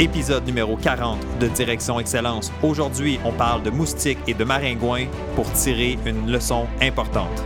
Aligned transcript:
Épisode 0.00 0.44
numéro 0.44 0.76
40 0.76 1.20
de 1.38 1.46
Direction 1.46 2.00
Excellence. 2.00 2.52
Aujourd'hui, 2.64 3.20
on 3.24 3.30
parle 3.30 3.62
de 3.62 3.70
moustiques 3.70 4.18
et 4.26 4.34
de 4.34 4.42
maringouins 4.42 5.06
pour 5.36 5.50
tirer 5.52 5.96
une 6.04 6.32
leçon 6.32 6.66
importante. 6.82 7.44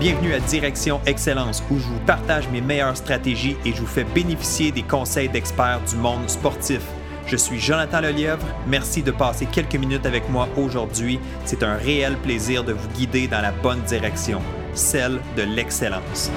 Bienvenue 0.00 0.32
à 0.32 0.40
Direction 0.40 1.02
Excellence 1.04 1.62
où 1.70 1.78
je 1.78 1.84
vous 1.84 2.00
partage 2.06 2.48
mes 2.48 2.62
meilleures 2.62 2.96
stratégies 2.96 3.58
et 3.66 3.72
je 3.74 3.80
vous 3.82 3.86
fais 3.86 4.04
bénéficier 4.04 4.72
des 4.72 4.82
conseils 4.82 5.28
d'experts 5.28 5.82
du 5.90 5.96
monde 5.96 6.26
sportif. 6.26 6.80
Je 7.26 7.36
suis 7.36 7.60
Jonathan 7.60 8.00
Lelièvre. 8.00 8.46
Merci 8.66 9.02
de 9.02 9.10
passer 9.10 9.44
quelques 9.44 9.76
minutes 9.76 10.06
avec 10.06 10.30
moi 10.30 10.48
aujourd'hui. 10.56 11.20
C'est 11.44 11.62
un 11.62 11.74
réel 11.74 12.16
plaisir 12.16 12.64
de 12.64 12.72
vous 12.72 12.88
guider 12.96 13.28
dans 13.28 13.42
la 13.42 13.52
bonne 13.52 13.82
direction, 13.82 14.40
celle 14.72 15.20
de 15.36 15.42
l'excellence. 15.42 16.30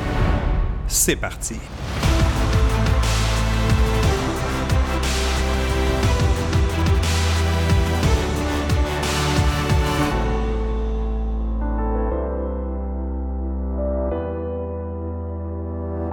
C'est 0.93 1.15
parti. 1.15 1.55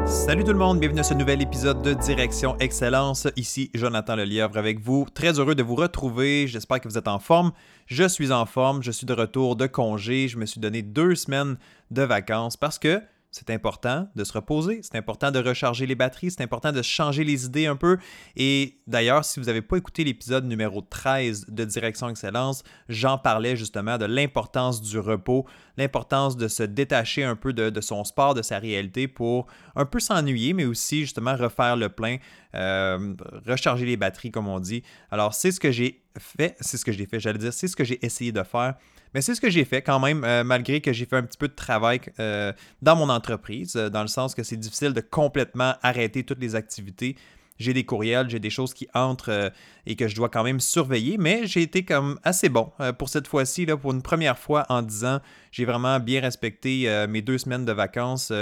Salut 0.07 0.45
tout 0.45 0.53
le 0.53 0.59
monde, 0.59 0.79
bienvenue 0.79 1.01
à 1.01 1.03
ce 1.03 1.13
nouvel 1.13 1.43
épisode 1.43 1.83
de 1.83 1.95
Direction 1.95 2.57
Excellence. 2.61 3.27
Ici 3.35 3.73
Jonathan 3.75 4.15
Lelièvre 4.15 4.59
avec 4.59 4.79
vous. 4.79 5.07
Très 5.13 5.41
heureux 5.41 5.57
de 5.57 5.65
vous 5.65 5.75
retrouver. 5.75 6.47
J'espère 6.47 6.81
que 6.81 6.89
vous 6.89 6.97
êtes 6.97 7.09
en 7.09 7.19
forme. 7.19 7.51
Je 7.87 8.07
suis 8.07 8.31
en 8.31 8.47
forme. 8.47 8.85
Je 8.85 8.93
suis 8.93 9.07
de 9.07 9.13
retour 9.13 9.57
de 9.57 9.67
congé. 9.67 10.29
Je 10.29 10.39
me 10.39 10.47
suis 10.47 10.61
donné 10.61 10.83
deux 10.83 11.17
semaines 11.17 11.57
de 11.91 12.03
vacances 12.03 12.57
parce 12.57 12.79
que 12.79 13.03
c'est 13.31 13.51
important 13.51 14.09
de 14.17 14.25
se 14.25 14.33
reposer, 14.33 14.81
c'est 14.83 14.97
important 14.97 15.31
de 15.31 15.39
recharger 15.39 15.87
les 15.87 15.95
batteries, 15.95 16.31
c'est 16.31 16.43
important 16.43 16.73
de 16.73 16.81
changer 16.81 17.25
les 17.25 17.45
idées 17.45 17.67
un 17.67 17.77
peu. 17.77 17.98
Et 18.37 18.79
d'ailleurs, 18.87 19.25
si 19.25 19.39
vous 19.39 19.47
n'avez 19.47 19.61
pas 19.61 19.77
écouté 19.77 20.03
l'épisode 20.03 20.47
numéro 20.47 20.81
13 20.81 21.47
de 21.48 21.65
Direction 21.65 22.09
Excellence, 22.09 22.62
j'en 22.89 23.19
parlais 23.19 23.55
justement 23.55 23.98
de 23.98 24.07
l'importance 24.07 24.81
du 24.81 24.98
repos, 24.98 25.47
l'importance 25.77 26.37
de 26.37 26.48
se 26.48 26.62
détacher 26.62 27.23
un 27.23 27.37
peu 27.37 27.53
de, 27.53 27.81
son 27.81 28.05
sport, 28.05 28.35
de 28.35 28.43
sa 28.43 28.59
réalité 28.59 29.09
pour 29.09 29.47
un 29.77 29.85
peu 29.85 30.01
s'ennuyer, 30.01 30.55
mais 30.55 30.65
aussi 30.65 31.01
justement 31.01 31.37
refaire 31.37 31.77
le 31.77 31.91
plein, 31.91 32.17
euh, 32.55 33.15
recharger 33.47 33.85
les 33.85 33.98
batteries, 33.98 34.31
comme 34.31 34.48
on 34.48 34.59
dit. 34.59 34.83
Alors, 35.11 35.35
c'est 35.35 35.53
ce 35.53 35.61
que 35.61 35.70
j'ai 35.70 36.03
fait, 36.19 36.57
c'est 36.61 36.79
ce 36.79 36.85
que 36.85 36.92
j'ai 36.92 37.07
fait, 37.07 37.20
j'allais 37.20 37.39
dire, 37.39 37.53
c'est 37.53 37.69
ce 37.69 37.77
que 37.77 37.85
j'ai 37.85 38.05
essayé 38.05 38.33
de 38.33 38.42
faire. 38.42 38.75
Mais 39.14 39.23
c'est 39.23 39.34
ce 39.34 39.41
que 39.41 39.51
j'ai 39.51 39.64
fait 39.64 39.83
quand 39.83 40.01
même, 40.01 40.25
euh, 40.25 40.45
malgré 40.45 40.81
que 40.81 40.92
j'ai 40.92 41.06
fait 41.06 41.17
un 41.17 41.23
petit 41.23 41.39
peu 41.39 41.48
de 41.48 41.55
travail 41.55 42.01
euh, 42.20 42.53
dans 42.83 42.97
mon 42.97 43.09
entreprise, 43.09 43.77
euh, 43.77 43.89
dans 43.89 44.03
le 44.03 44.09
sens 44.09 44.34
que 44.34 44.42
c'est 44.42 44.56
difficile 44.56 44.92
de 44.92 45.01
complètement 45.01 45.75
arrêter 45.83 46.25
toutes 46.25 46.41
les 46.41 46.55
activités 46.55 47.17
j'ai 47.59 47.75
des 47.75 47.84
courriels, 47.84 48.31
j'ai 48.31 48.39
des 48.39 48.51
choses 48.51 48.73
qui 48.73 48.89
entrent 48.95 49.31
euh, 49.31 49.51
et 49.87 49.97
que 49.97 50.06
je 50.06 50.14
dois 50.14 50.28
quand 50.28 50.45
même 50.45 50.61
surveiller, 50.61 51.17
mais 51.19 51.47
j'ai 51.47 51.62
été 51.62 51.84
comme 51.84 52.19
assez 52.23 52.48
bon 52.48 52.70
euh, 52.81 52.92
pour 52.92 53.09
cette 53.09 53.27
fois-ci, 53.27 53.67
pour 53.67 53.92
une 53.92 54.03
première 54.03 54.39
fois 54.39 54.64
en 54.69 54.83
10 54.83 55.05
ans. 55.05 55.20
J'ai 55.51 55.64
vraiment 55.64 55.98
bien 55.98 56.20
respecté 56.20 56.89
euh, 56.89 57.06
mes 57.09 57.23
deux 57.23 57.39
semaines 57.39 57.64
de 57.64 57.73
vacances 57.73 58.33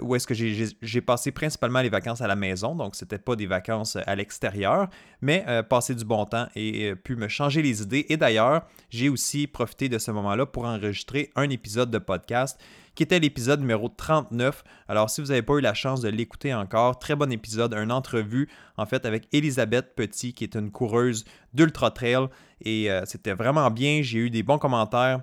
où 0.00 0.14
est-ce 0.14 0.28
que 0.28 0.34
j'ai 0.34 1.00
passé 1.00 1.32
principalement 1.32 1.80
les 1.80 1.88
vacances 1.88 2.20
à 2.20 2.28
la 2.28 2.36
maison, 2.36 2.76
donc 2.76 2.94
c'était 2.94 3.18
pas 3.18 3.34
des 3.34 3.46
vacances 3.46 3.96
à 3.96 4.14
l'extérieur, 4.14 4.88
mais 5.20 5.44
passer 5.68 5.96
du 5.96 6.04
bon 6.04 6.24
temps 6.24 6.46
et 6.54 6.94
pu 6.94 7.16
me 7.16 7.26
changer 7.26 7.62
les 7.62 7.82
idées. 7.82 8.06
Et 8.08 8.16
d'ailleurs, 8.16 8.62
j'ai 8.90 9.08
aussi 9.08 9.48
profité 9.48 9.88
de 9.88 9.98
ce 9.98 10.12
moment-là 10.12 10.46
pour 10.46 10.66
enregistrer 10.66 11.32
un 11.34 11.50
épisode 11.50 11.90
de 11.90 11.98
podcast 11.98 12.60
qui 12.94 13.02
était 13.02 13.18
l'épisode 13.18 13.60
numéro 13.60 13.88
39. 13.88 14.64
Alors, 14.88 15.10
si 15.10 15.20
vous 15.20 15.28
n'avez 15.28 15.42
pas 15.42 15.54
eu 15.54 15.60
la 15.60 15.74
chance 15.74 16.00
de 16.00 16.08
l'écouter 16.08 16.54
encore, 16.54 16.98
très 16.98 17.16
bon 17.16 17.30
épisode, 17.32 17.74
une 17.74 17.92
entrevue 17.92 18.48
en 18.76 18.86
fait 18.86 19.06
avec 19.06 19.28
Elisabeth 19.32 19.94
Petit, 19.94 20.34
qui 20.34 20.44
est 20.44 20.54
une 20.54 20.70
coureuse 20.70 21.24
d'Ultra 21.54 21.90
Trail. 21.90 22.26
Et 22.64 22.90
euh, 22.90 23.02
c'était 23.06 23.34
vraiment 23.34 23.70
bien, 23.70 24.02
j'ai 24.02 24.18
eu 24.18 24.30
des 24.30 24.42
bons 24.42 24.58
commentaires. 24.58 25.22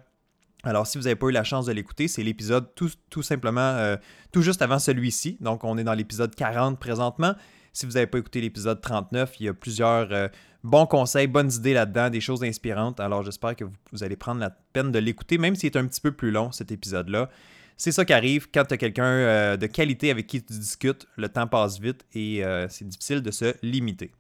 Alors, 0.63 0.88
si 0.88 0.97
vous 0.97 1.06
n'avez 1.06 1.16
pas 1.16 1.28
eu 1.28 1.31
la 1.31 1.44
chance 1.44 1.68
de 1.68 1.72
l'écouter, 1.72 2.08
c'est 2.08 2.24
l'épisode 2.24 2.68
tout, 2.75 3.22
simplement 3.22 3.62
euh, 3.62 3.96
tout 4.31 4.41
juste 4.41 4.62
avant 4.62 4.79
celui-ci. 4.79 5.38
Donc, 5.40 5.63
on 5.63 5.78
est 5.78 5.85
dans 5.85 5.94
l'épisode 5.94 6.35
40 6.35 6.79
présentement. 6.79 7.34
Si 7.72 7.85
vous 7.85 7.94
n'avez 7.94 8.08
pas 8.08 8.18
écouté 8.18 8.41
l'épisode 8.41 8.81
39, 8.81 9.40
il 9.40 9.46
y 9.46 9.50
a 9.50 9.53
plusieurs 9.53 10.12
euh, 10.12 10.28
bons 10.63 10.85
conseils, 10.85 11.28
bonnes 11.28 11.52
idées 11.52 11.74
là-dedans, 11.74 12.09
des 12.09 12.19
choses 12.19 12.44
inspirantes. 12.44 13.00
Alors, 13.00 13.24
j'espère 13.24 13.56
que 13.56 13.63
vous, 13.63 13.74
vous, 13.94 14.03
allez 14.03 14.18
prendre 14.18 14.41
la 14.41 14.50
peine 14.50 14.91
de 14.91 15.00
l'écouter, 15.00 15.38
même 15.38 15.56
s'il 15.56 15.68
est 15.68 15.78
un 15.78 15.88
petit 15.88 16.02
peu 16.02 16.12
plus 16.12 16.31
long, 16.31 16.52
cet 16.52 16.74
épisode-là. 16.74 17.29
C'est 17.79 17.94
ça 17.94 18.03
qui 18.03 18.12
arrive 18.12 18.50
quand 18.53 18.66
tu 18.66 18.73
as 18.73 18.78
quelqu'un 18.78 19.06
euh, 19.06 19.56
de 19.56 19.66
qualité 19.66 20.12
avec 20.12 20.28
qui 20.28 20.44
tu 20.44 20.51
discutes, 20.51 21.07
le 21.16 21.29
temps 21.29 21.47
passe 21.47 21.79
vite 21.79 22.06
et 22.13 22.44
euh, 22.44 22.67
c'est 22.67 22.85
difficile 22.85 23.22
de 23.22 23.31
se 23.31 23.56
limiter. 23.63 24.12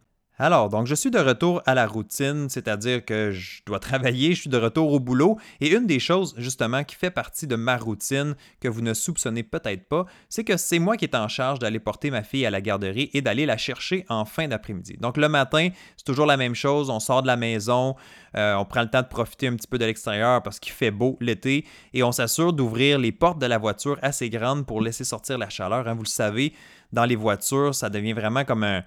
Alors, 0.41 0.69
donc 0.69 0.87
je 0.87 0.95
suis 0.95 1.11
de 1.11 1.19
retour 1.19 1.61
à 1.65 1.75
la 1.75 1.85
routine, 1.85 2.47
c'est-à-dire 2.47 3.03
que 3.03 3.31
je 3.31 3.61
dois 3.65 3.79
travailler, 3.79 4.33
je 4.33 4.41
suis 4.41 4.49
de 4.49 4.57
retour 4.57 4.93
au 4.93 4.99
boulot, 5.01 5.37
et 5.59 5.75
une 5.75 5.85
des 5.85 5.99
choses 5.99 6.33
justement 6.37 6.85
qui 6.85 6.95
fait 6.95 7.11
partie 7.11 7.45
de 7.45 7.57
ma 7.57 7.75
routine 7.75 8.35
que 8.61 8.69
vous 8.69 8.79
ne 8.79 8.93
soupçonnez 8.93 9.43
peut-être 9.43 9.89
pas, 9.89 10.05
c'est 10.29 10.45
que 10.45 10.55
c'est 10.55 10.79
moi 10.79 10.95
qui 10.95 11.03
est 11.03 11.15
en 11.15 11.27
charge 11.27 11.59
d'aller 11.59 11.79
porter 11.79 12.09
ma 12.09 12.23
fille 12.23 12.45
à 12.45 12.51
la 12.51 12.61
garderie 12.61 13.09
et 13.13 13.21
d'aller 13.21 13.45
la 13.45 13.57
chercher 13.57 14.05
en 14.07 14.23
fin 14.23 14.47
d'après-midi. 14.47 14.95
Donc 15.01 15.17
le 15.17 15.27
matin, 15.27 15.71
c'est 15.97 16.05
toujours 16.05 16.25
la 16.25 16.37
même 16.37 16.55
chose, 16.55 16.89
on 16.89 17.01
sort 17.01 17.21
de 17.21 17.27
la 17.27 17.35
maison, 17.35 17.97
euh, 18.37 18.55
on 18.55 18.63
prend 18.63 18.83
le 18.83 18.89
temps 18.89 19.01
de 19.01 19.07
profiter 19.07 19.47
un 19.47 19.57
petit 19.57 19.67
peu 19.67 19.77
de 19.77 19.85
l'extérieur 19.85 20.41
parce 20.41 20.61
qu'il 20.61 20.71
fait 20.71 20.91
beau 20.91 21.17
l'été, 21.19 21.65
et 21.93 22.01
on 22.01 22.13
s'assure 22.13 22.53
d'ouvrir 22.53 22.97
les 22.97 23.11
portes 23.11 23.39
de 23.39 23.45
la 23.45 23.57
voiture 23.57 23.99
assez 24.01 24.29
grandes 24.29 24.65
pour 24.65 24.79
laisser 24.79 25.03
sortir 25.03 25.37
la 25.37 25.49
chaleur. 25.49 25.85
Hein. 25.85 25.95
vous 25.95 26.03
le 26.03 26.07
savez, 26.07 26.53
dans 26.93 27.05
les 27.05 27.17
voitures, 27.17 27.75
ça 27.75 27.89
devient 27.89 28.13
vraiment 28.13 28.45
comme 28.45 28.63
un, 28.63 28.83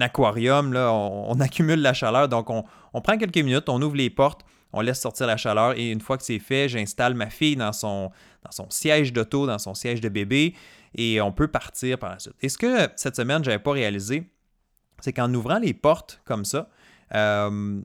aquarium. 0.00 0.72
Là. 0.72 0.92
On, 0.92 1.38
accumule 1.40 1.80
la 1.80 1.92
chaleur. 1.92 2.28
Donc, 2.28 2.50
on, 2.50 3.00
prend 3.00 3.16
quelques 3.16 3.38
minutes, 3.38 3.68
on 3.68 3.80
ouvre 3.82 3.96
les 3.96 4.10
portes, 4.10 4.44
on 4.72 4.80
laisse 4.80 5.00
sortir 5.00 5.26
la 5.26 5.36
chaleur 5.36 5.78
et 5.78 5.90
une 5.90 6.00
fois 6.00 6.16
que 6.18 6.24
c'est 6.24 6.38
fait, 6.38 6.68
j'installe 6.68 7.14
ma 7.14 7.30
fille 7.30 7.56
dans 7.56 7.72
son, 7.72 8.10
dans 8.44 8.50
son 8.50 8.68
siège 8.70 9.12
d'auto, 9.12 9.46
dans 9.46 9.58
son 9.58 9.74
siège 9.74 10.00
de 10.00 10.08
bébé 10.08 10.54
et 10.96 11.20
on 11.20 11.32
peut 11.32 11.48
partir 11.48 11.98
par 11.98 12.10
la 12.10 12.18
suite. 12.18 12.34
Et 12.40 12.48
ce 12.48 12.58
que 12.58 12.88
cette 12.96 13.16
semaine, 13.16 13.42
je 13.44 13.50
n'avais 13.50 13.62
pas 13.62 13.72
réalisé, 13.72 14.30
c'est 15.00 15.12
qu'en 15.12 15.32
ouvrant 15.34 15.58
les 15.58 15.74
portes 15.74 16.20
comme 16.24 16.44
ça, 16.44 16.68
euh, 17.14 17.80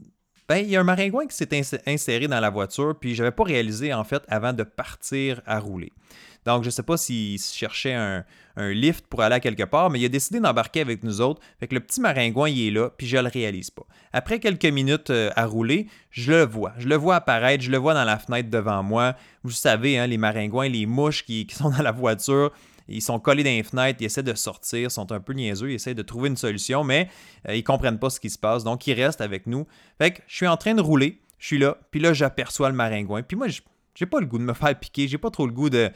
ben, 0.49 0.57
il 0.57 0.71
y 0.71 0.75
a 0.75 0.81
un 0.81 0.83
maringouin 0.83 1.27
qui 1.27 1.35
s'est 1.35 1.81
inséré 1.85 2.27
dans 2.27 2.39
la 2.39 2.49
voiture, 2.49 2.95
puis 2.99 3.13
je 3.13 3.21
n'avais 3.21 3.35
pas 3.35 3.43
réalisé 3.43 3.93
en 3.93 4.03
fait 4.03 4.23
avant 4.27 4.51
de 4.51 4.63
partir 4.63 5.41
à 5.45 5.59
rouler. 5.59 5.93
Donc, 6.45 6.63
je 6.63 6.69
ne 6.69 6.71
sais 6.71 6.83
pas 6.83 6.97
s'il 6.97 7.39
cherchait 7.39 7.93
un, 7.93 8.25
lift 8.57 9.05
pour 9.07 9.21
aller 9.21 9.35
à 9.35 9.39
quelque 9.39 9.63
part, 9.63 9.89
mais 9.89 10.01
il 10.01 10.05
a 10.05 10.09
décidé 10.09 10.41
d'embarquer 10.41 10.81
avec 10.81 11.01
nous 11.03 11.21
autres. 11.21 11.39
Fait 11.61 11.67
que 11.67 11.75
le 11.75 11.79
petit 11.79 12.01
maringouin, 12.01 12.49
il 12.49 12.67
est 12.67 12.71
là, 12.71 12.89
puis 12.89 13.07
je 13.07 13.15
ne 13.15 13.21
le 13.21 13.29
réalise 13.29 13.69
pas. 13.69 13.83
Après 14.11 14.39
quelques 14.39 14.65
minutes 14.65 15.11
euh, 15.11 15.29
à 15.37 15.45
rouler, 15.45 15.87
je 16.11 16.31
le 16.31 16.45
vois. 16.45 16.73
Je 16.77 16.89
le 16.89 16.95
vois 16.95 17.15
apparaître, 17.15 17.63
je 17.63 17.71
le 17.71 17.77
vois 17.77 17.93
dans 17.93 18.03
la 18.03 18.17
fenêtre 18.17 18.49
devant 18.49 18.83
moi. 18.83 19.15
Vous 19.43 19.51
savez, 19.51 19.97
hein, 19.97 20.07
les 20.07 20.17
maringouins, 20.17 20.67
les 20.67 20.85
mouches 20.85 21.23
qui, 21.23 21.47
sont 21.51 21.69
dans 21.69 21.81
la 21.81 21.93
voiture, 21.93 22.51
ils 22.89 23.01
sont 23.01 23.19
collés 23.19 23.43
dans 23.43 23.49
les 23.49 23.63
fenêtres, 23.63 23.99
ils 24.01 24.05
essaient 24.05 24.23
de 24.23 24.33
sortir, 24.33 24.91
sont 24.91 25.11
un 25.11 25.19
peu 25.19 25.33
niaiseux, 25.33 25.71
ils 25.71 25.75
essaient 25.75 25.93
de 25.93 26.01
trouver 26.01 26.29
une 26.29 26.37
solution, 26.37 26.83
mais 26.83 27.09
ils 27.45 27.51
euh, 27.51 27.55
ils 27.55 27.63
comprennent 27.63 27.99
pas 27.99 28.09
ce 28.09 28.19
qui 28.19 28.29
se 28.29 28.37
passe, 28.37 28.63
donc 28.63 28.85
ils 28.87 28.93
restent 28.93 29.21
avec 29.21 29.47
nous. 29.47 29.67
Fait 29.97 30.11
que 30.11 30.21
je 30.27 30.35
suis 30.35 30.47
en 30.47 30.57
train 30.57 30.75
de 30.75 30.81
rouler, 30.81 31.21
je 31.37 31.47
suis 31.47 31.57
là, 31.57 31.77
puis 31.91 31.99
là 31.99 32.13
j'aperçois 32.13 32.69
le 32.69 32.75
maringouin, 32.75 33.21
puis 33.21 33.37
moi 33.37 33.47
j'ai 33.47 34.05
pas 34.05 34.19
le 34.19 34.25
goût 34.25 34.37
de 34.37 34.43
me 34.43 34.53
faire 34.53 34.77
piquer, 34.77 35.07
j'ai 35.07 35.17
pas 35.17 35.31
trop 35.31 35.45
le 35.45 35.53
goût 35.53 35.69
de 35.69 35.91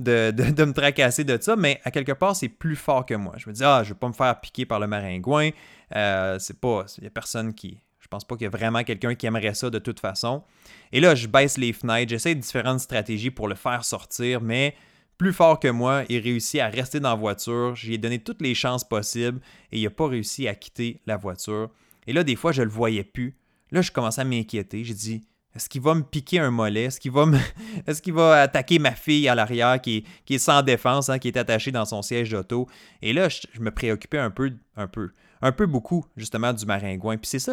de, 0.00 0.64
me 0.64 0.72
tracasser 0.72 1.24
de 1.24 1.38
ça, 1.40 1.56
mais 1.56 1.80
à 1.84 1.90
quelque 1.90 2.12
part, 2.12 2.34
c'est 2.34 2.48
plus 2.48 2.76
fort 2.76 3.04
que 3.04 3.14
moi. 3.14 3.34
Je 3.36 3.48
me 3.48 3.54
dis, 3.54 3.62
ah, 3.64 3.82
je 3.84 3.90
vais 3.90 3.98
pas 3.98 4.08
me 4.08 4.12
faire 4.12 4.40
piquer 4.40 4.64
par 4.64 4.80
le 4.80 4.86
maringouin. 4.86 5.50
Euh, 5.94 6.38
c'est 6.38 6.58
pas. 6.58 6.86
Il 6.98 7.06
a 7.06 7.10
personne 7.10 7.54
qui. 7.54 7.78
Je 7.98 8.08
pense 8.08 8.24
pas 8.24 8.34
qu'il 8.36 8.44
y 8.44 8.46
a 8.46 8.50
vraiment 8.50 8.82
quelqu'un 8.82 9.14
qui 9.14 9.26
aimerait 9.26 9.54
ça 9.54 9.70
de 9.70 9.78
toute 9.78 10.00
façon. 10.00 10.42
Et 10.90 11.00
là, 11.00 11.14
je 11.14 11.28
baisse 11.28 11.58
les 11.58 11.72
fenêtres, 11.72 12.10
j'essaie 12.10 12.34
différentes 12.34 12.80
stratégies 12.80 13.30
pour 13.30 13.46
le 13.46 13.54
faire 13.54 13.84
sortir, 13.84 14.40
mais 14.40 14.74
plus 15.20 15.34
fort 15.34 15.60
que 15.60 15.68
moi, 15.68 16.04
il 16.08 16.18
réussit 16.20 16.60
à 16.60 16.68
rester 16.68 16.98
dans 16.98 17.10
la 17.10 17.14
voiture. 17.14 17.76
J'ai 17.76 17.98
donné 17.98 18.20
toutes 18.20 18.40
les 18.40 18.54
chances 18.54 18.88
possibles 18.88 19.38
et 19.70 19.78
il 19.78 19.84
n'a 19.84 19.90
pas 19.90 20.08
réussi 20.08 20.48
à 20.48 20.54
quitter 20.54 21.02
la 21.04 21.18
voiture. 21.18 21.68
Et 22.06 22.14
là, 22.14 22.24
des 22.24 22.36
fois, 22.36 22.52
je 22.52 22.62
le 22.62 22.70
voyais 22.70 23.04
plus. 23.04 23.36
Là, 23.70 23.82
je 23.82 23.92
commençais 23.92 24.22
à 24.22 24.24
m'inquiéter. 24.24 24.82
J'ai 24.82 24.94
dit, 24.94 25.22
est-ce 25.54 25.68
qu'il 25.68 25.82
va 25.82 25.94
me 25.94 26.00
piquer 26.00 26.38
un 26.38 26.50
mollet? 26.50 26.84
Est-ce 26.84 26.98
qu'il 26.98 27.12
va, 27.12 27.26
va 28.06 28.40
attaquer 28.40 28.78
ma 28.78 28.92
fille 28.92 29.28
à 29.28 29.34
l'arrière 29.34 29.78
qui 29.82 30.06
est, 30.26 30.38
sans 30.38 30.62
défense, 30.62 31.10
hein, 31.10 31.18
qui 31.18 31.28
est 31.28 31.36
attachée 31.36 31.70
dans 31.70 31.84
son 31.84 32.00
siège 32.00 32.30
d'auto? 32.30 32.66
Et 33.02 33.12
là, 33.12 33.28
je, 33.28 33.60
me 33.60 33.70
préoccupais 33.70 34.16
un 34.16 34.30
peu, 34.30 34.54
un 34.78 34.86
peu, 34.86 35.10
un 35.42 35.52
peu 35.52 35.66
beaucoup, 35.66 36.02
justement, 36.16 36.54
du 36.54 36.64
maringouin. 36.64 37.18
Puis 37.18 37.28
c'est 37.28 37.40
ça 37.40 37.52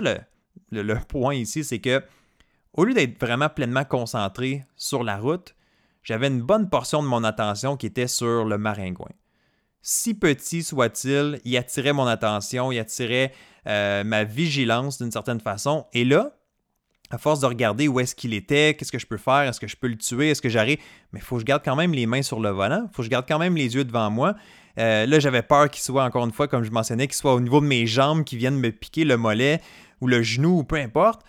le, 0.72 0.96
point 1.10 1.36
ici, 1.36 1.66
c'est 1.66 1.80
que 1.80 2.02
au 2.72 2.86
lieu 2.86 2.94
d'être 2.94 3.20
vraiment 3.20 3.50
pleinement 3.50 3.84
concentré 3.84 4.64
sur 4.78 5.04
la 5.04 5.18
route, 5.18 5.54
j'avais 6.08 6.28
une 6.28 6.42
bonne 6.42 6.70
portion 6.70 7.04
de 7.04 7.08
mon 7.08 7.26
attention 7.26 7.76
qui 7.76 7.86
était 7.86 8.08
sur 8.08 8.46
le 8.46 8.58
maringouin. 8.58 9.12
Si 9.82 10.14
petit 10.14 10.64
soit-il, 10.64 11.42
il 11.44 11.58
attirait 11.58 11.92
mon 11.92 12.08
attention, 12.08 12.72
il 12.72 12.80
attirait 12.80 13.34
euh, 13.68 14.06
ma 14.06 14.24
vigilance 14.24 15.02
d'une 15.02 15.12
certaine 15.12 15.42
façon. 15.42 15.86
Et 15.92 16.06
là, 16.06 16.32
à 17.10 17.18
force 17.18 17.42
de 17.42 17.46
regarder 17.46 17.90
où 17.90 18.00
est-ce 18.00 18.16
qu'il 18.16 18.34
était, 18.34 18.74
qu'est-ce 18.76 18.92
que 18.94 19.00
je 19.00 19.06
peux 19.06 19.18
faire, 19.18 19.50
est-ce 19.50 19.60
que 19.60 19.68
je 19.68 19.76
peux 19.76 19.88
le 19.88 19.98
tuer, 19.98 20.30
est-ce 20.30 20.42
que 20.42 20.48
j'arrive, 20.48 20.78
mais 21.12 21.20
il 21.20 21.24
faut 21.24 21.36
que 21.36 21.42
je 21.42 21.46
garde 21.46 21.62
quand 21.64 21.76
même 21.76 21.92
les 21.94 22.06
mains 22.06 22.22
sur 22.22 22.40
le 22.40 22.52
volant, 22.52 22.88
il 22.90 22.96
faut 22.96 23.02
que 23.02 23.06
je 23.06 23.10
garde 23.10 23.26
quand 23.28 23.40
même 23.40 23.58
les 23.58 23.76
yeux 23.76 23.84
devant 23.84 24.10
moi. 24.10 24.36
Euh, 24.80 25.06
là, 25.06 25.20
j'avais 25.20 25.42
peur 25.42 25.70
qu'il 25.70 25.84
soit, 25.84 26.06
encore 26.06 26.24
une 26.24 26.32
fois, 26.32 26.48
comme 26.48 26.64
je 26.64 26.72
mentionnais, 26.72 27.08
qu'il 27.08 27.18
soit 27.18 27.34
au 27.34 27.42
niveau 27.42 27.60
de 27.60 27.66
mes 27.66 27.86
jambes, 27.86 28.24
qui 28.24 28.38
viennent 28.38 28.60
me 28.60 28.72
piquer 28.72 29.04
le 29.04 29.18
mollet 29.18 29.60
ou 30.00 30.08
le 30.08 30.22
genou 30.22 30.60
ou 30.60 30.64
peu 30.64 30.78
importe. 30.78 31.24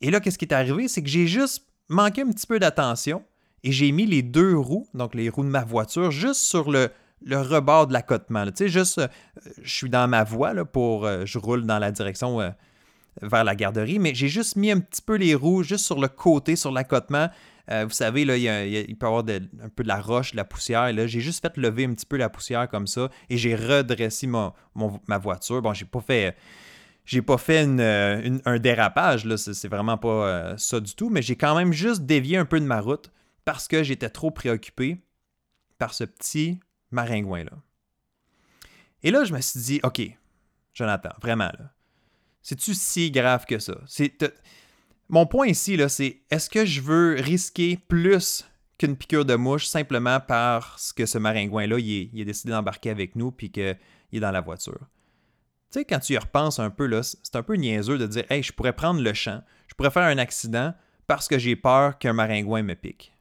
Et 0.00 0.10
là, 0.10 0.20
qu'est-ce 0.20 0.38
qui 0.38 0.46
est 0.46 0.54
arrivé? 0.54 0.88
C'est 0.88 1.02
que 1.02 1.10
j'ai 1.10 1.26
juste 1.26 1.66
manqué 1.90 2.22
un 2.22 2.30
petit 2.30 2.46
peu 2.46 2.58
d'attention 2.58 3.22
et 3.64 3.72
j'ai 3.72 3.90
mis 3.90 4.06
les 4.06 4.22
deux 4.22 4.56
roues, 4.56 4.86
donc 4.94 5.14
les 5.14 5.28
roues 5.28 5.42
de 5.42 5.48
ma 5.48 5.64
voiture, 5.64 6.12
juste 6.12 6.42
sur 6.42 6.70
le, 6.70 6.90
le 7.24 7.40
rebord 7.40 7.88
de 7.88 7.92
l'accotement. 7.92 8.44
Tu 8.46 8.52
sais, 8.56 8.68
juste, 8.68 8.98
euh, 8.98 9.08
je 9.60 9.74
suis 9.74 9.90
dans 9.90 10.06
ma 10.06 10.22
voie 10.22 10.54
là, 10.54 10.64
pour, 10.64 11.04
euh, 11.04 11.24
je 11.24 11.38
roule 11.38 11.66
dans 11.66 11.80
la 11.80 11.90
direction 11.90 12.54
vers 13.22 13.44
la 13.44 13.54
garderie, 13.54 13.98
mais 13.98 14.14
j'ai 14.14 14.28
juste 14.28 14.56
mis 14.56 14.70
un 14.70 14.80
petit 14.80 15.02
peu 15.02 15.16
les 15.16 15.34
roues 15.34 15.62
juste 15.62 15.84
sur 15.84 16.00
le 16.00 16.08
côté, 16.08 16.56
sur 16.56 16.70
l'accotement. 16.70 17.28
Euh, 17.70 17.84
vous 17.84 17.94
savez, 17.94 18.24
là, 18.24 18.36
il, 18.36 18.96
peut 18.96 19.06
y 19.06 19.08
avoir 19.08 19.24
un 19.24 19.68
peu 19.74 19.82
de 19.82 19.88
la 19.88 20.00
roche, 20.00 20.32
de 20.32 20.36
la 20.36 20.44
poussière. 20.44 20.90
J'ai 21.06 21.20
juste 21.20 21.40
fait 21.40 21.56
lever 21.56 21.84
un 21.84 21.94
petit 21.94 22.06
peu 22.06 22.16
la 22.16 22.28
poussière 22.28 22.68
comme 22.68 22.86
ça 22.86 23.08
et 23.30 23.36
j'ai 23.36 23.54
redressé 23.54 24.26
ma 24.26 25.18
voiture. 25.18 25.62
Bon, 25.62 25.72
j'ai 25.72 25.86
pas 25.86 26.00
fait. 26.00 26.36
J'ai 27.06 27.20
pas 27.20 27.36
fait 27.36 27.66
euh, 27.66 28.38
un 28.46 28.58
dérapage, 28.58 29.26
là, 29.26 29.36
c'est 29.36 29.68
vraiment 29.68 29.98
pas 29.98 30.08
euh, 30.08 30.54
ça 30.56 30.80
du 30.80 30.94
tout, 30.94 31.10
mais 31.10 31.20
j'ai 31.20 31.36
quand 31.36 31.54
même 31.54 31.70
juste 31.70 32.06
dévié 32.06 32.38
un 32.38 32.46
peu 32.46 32.58
de 32.58 32.64
ma 32.64 32.80
route 32.80 33.10
parce 33.44 33.68
que 33.68 33.82
j'étais 33.82 34.10
trop 34.10 34.30
préoccupé 34.30 35.02
par 35.78 35.94
ce 35.94 36.04
petit 36.04 36.60
maringouin-là. 36.90 37.52
Et 39.02 39.10
là, 39.10 39.24
je 39.24 39.34
me 39.34 39.40
suis 39.40 39.60
dit, 39.60 39.80
OK, 39.82 40.00
Jonathan, 40.72 41.10
vraiment, 41.20 41.50
là, 41.58 41.74
c'est-tu 42.42 42.74
si 42.74 43.10
grave 43.10 43.46
que 43.46 43.58
ça? 43.58 43.74
Mon 45.08 45.26
point 45.26 45.46
ici, 45.46 45.76
là, 45.76 45.88
c'est 45.88 46.20
est-ce 46.30 46.48
que 46.48 46.64
je 46.64 46.80
veux 46.80 47.16
risquer 47.18 47.78
plus 47.88 48.44
qu'une 48.78 48.96
piqûre 48.96 49.24
de 49.24 49.34
mouche 49.34 49.66
simplement 49.66 50.20
parce 50.20 50.92
que 50.92 51.06
ce 51.06 51.18
maringouin-là, 51.18 51.78
il, 51.78 52.20
a 52.20 52.24
décidé 52.24 52.52
d'embarquer 52.52 52.90
avec 52.90 53.16
nous 53.16 53.30
puis 53.30 53.50
qu'il 53.50 53.76
est 54.12 54.20
dans 54.20 54.30
la 54.30 54.40
voiture? 54.40 54.88
Tu 55.70 55.80
sais, 55.80 55.84
quand 55.84 56.00
tu 56.00 56.12
y 56.12 56.18
repenses 56.18 56.58
un 56.58 56.70
peu, 56.70 56.86
là, 56.86 57.02
c'est 57.02 57.36
un 57.36 57.42
peu 57.42 57.54
niaiseux 57.54 57.98
de 57.98 58.06
dire 58.06 58.24
Hey, 58.30 58.42
je 58.42 58.52
pourrais 58.52 58.74
prendre 58.74 59.00
le 59.00 59.12
champ, 59.12 59.42
je 59.68 59.74
pourrais 59.74 59.90
faire 59.90 60.04
un 60.04 60.18
accident 60.18 60.74
parce 61.06 61.28
que 61.28 61.38
j'ai 61.38 61.56
peur 61.56 61.98
qu'un 61.98 62.12
maringouin 62.12 62.62
me 62.62 62.74
pique. 62.74 63.13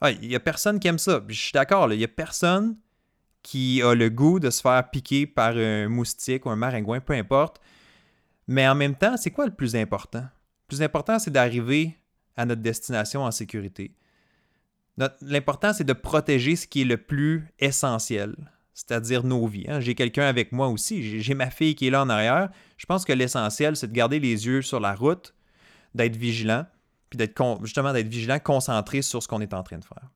Ah, 0.00 0.10
il 0.10 0.28
n'y 0.28 0.36
a 0.36 0.40
personne 0.40 0.80
qui 0.80 0.88
aime 0.88 0.98
ça. 0.98 1.22
je 1.28 1.40
suis 1.40 1.52
d'accord, 1.52 1.92
il 1.92 1.98
n'y 1.98 2.04
a 2.04 2.08
personne 2.08 2.76
qui 3.42 3.82
a 3.82 3.94
le 3.94 4.08
goût 4.10 4.40
de 4.40 4.50
se 4.50 4.60
faire 4.60 4.88
piquer 4.90 5.26
par 5.26 5.56
un 5.56 5.88
moustique 5.88 6.46
ou 6.46 6.50
un 6.50 6.56
maringouin, 6.56 7.00
peu 7.00 7.14
importe. 7.14 7.60
Mais 8.46 8.66
en 8.68 8.74
même 8.74 8.96
temps, 8.96 9.16
c'est 9.16 9.30
quoi 9.30 9.46
le 9.46 9.54
plus 9.54 9.76
important? 9.76 10.22
Le 10.22 10.66
plus 10.68 10.82
important, 10.82 11.18
c'est 11.18 11.30
d'arriver 11.30 11.96
à 12.36 12.46
notre 12.46 12.62
destination 12.62 13.22
en 13.22 13.30
sécurité. 13.30 13.94
L'important, 15.22 15.72
c'est 15.72 15.84
de 15.84 15.92
protéger 15.92 16.56
ce 16.56 16.66
qui 16.66 16.82
est 16.82 16.84
le 16.84 16.98
plus 16.98 17.48
essentiel, 17.58 18.34
c'est-à-dire 18.74 19.24
nos 19.24 19.46
vies. 19.46 19.64
Hein. 19.68 19.80
J'ai 19.80 19.94
quelqu'un 19.94 20.24
avec 20.24 20.52
moi 20.52 20.68
aussi, 20.68 21.20
j'ai 21.20 21.34
ma 21.34 21.50
fille 21.50 21.74
qui 21.74 21.86
est 21.86 21.90
là 21.90 22.02
en 22.02 22.08
arrière. 22.08 22.50
Je 22.76 22.86
pense 22.86 23.04
que 23.04 23.12
l'essentiel, 23.12 23.76
c'est 23.76 23.86
de 23.86 23.92
garder 23.92 24.20
les 24.20 24.46
yeux 24.46 24.62
sur 24.62 24.80
la 24.80 24.94
route, 24.94 25.34
d'être 25.94 26.16
vigilant, 26.16 26.66
puis 27.10 27.16
d'être 27.16 27.58
justement 27.64 27.92
d'être 27.92 28.08
vigilant, 28.08 28.38
concentré 28.38 29.02
sur 29.02 29.22
ce 29.22 29.28
qu'on 29.28 29.40
est 29.40 29.52
en 29.52 29.62
train 29.62 29.78
de 29.78 29.84
faire. 29.84 30.08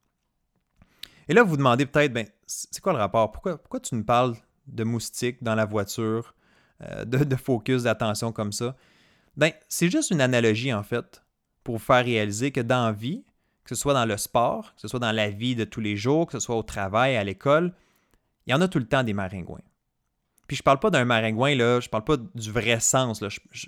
Et 1.28 1.34
là, 1.34 1.42
vous 1.42 1.50
vous 1.50 1.56
demandez 1.56 1.86
peut-être, 1.86 2.12
ben, 2.12 2.26
c'est 2.46 2.80
quoi 2.80 2.92
le 2.92 2.98
rapport? 2.98 3.32
Pourquoi, 3.32 3.80
tu 3.80 3.94
nous 3.94 4.04
parles 4.04 4.36
de 4.66 4.84
moustiques 4.84 5.42
dans 5.42 5.54
la 5.54 5.64
voiture? 5.64 6.34
Euh, 6.82 7.04
de, 7.04 7.36
focus, 7.36 7.84
d'attention 7.84 8.32
comme 8.32 8.52
ça? 8.52 8.76
Ben, 9.36 9.52
c'est 9.68 9.90
juste 9.90 10.10
une 10.10 10.20
analogie, 10.20 10.72
en 10.72 10.82
fait, 10.82 11.22
pour 11.62 11.76
vous 11.76 11.84
faire 11.84 12.04
réaliser 12.04 12.52
que 12.52 12.60
dans 12.60 12.86
la 12.86 12.92
vie, 12.92 13.24
que 13.64 13.74
ce 13.74 13.80
soit 13.80 13.94
dans 13.94 14.04
le 14.04 14.16
sport, 14.16 14.74
que 14.74 14.80
ce 14.82 14.88
soit 14.88 15.00
dans 15.00 15.12
la 15.12 15.30
vie 15.30 15.56
de 15.56 15.64
tous 15.64 15.80
les 15.80 15.96
jours, 15.96 16.26
que 16.26 16.32
ce 16.32 16.40
soit 16.40 16.56
au 16.56 16.62
travail, 16.62 17.16
à 17.16 17.24
l'école, 17.24 17.72
il 18.46 18.50
y 18.50 18.54
en 18.54 18.60
a 18.60 18.68
tout 18.68 18.78
le 18.78 18.86
temps 18.86 19.02
des 19.02 19.14
maringouins. 19.14 19.62
Puis 20.46 20.58
je 20.58 20.62
parle 20.62 20.78
pas 20.78 20.90
d'un 20.90 21.06
maringouin, 21.06 21.54
là, 21.54 21.80
je 21.80 21.88
parle 21.88 22.04
pas 22.04 22.16
du 22.16 22.52
vrai 22.52 22.78
sens. 22.80 23.24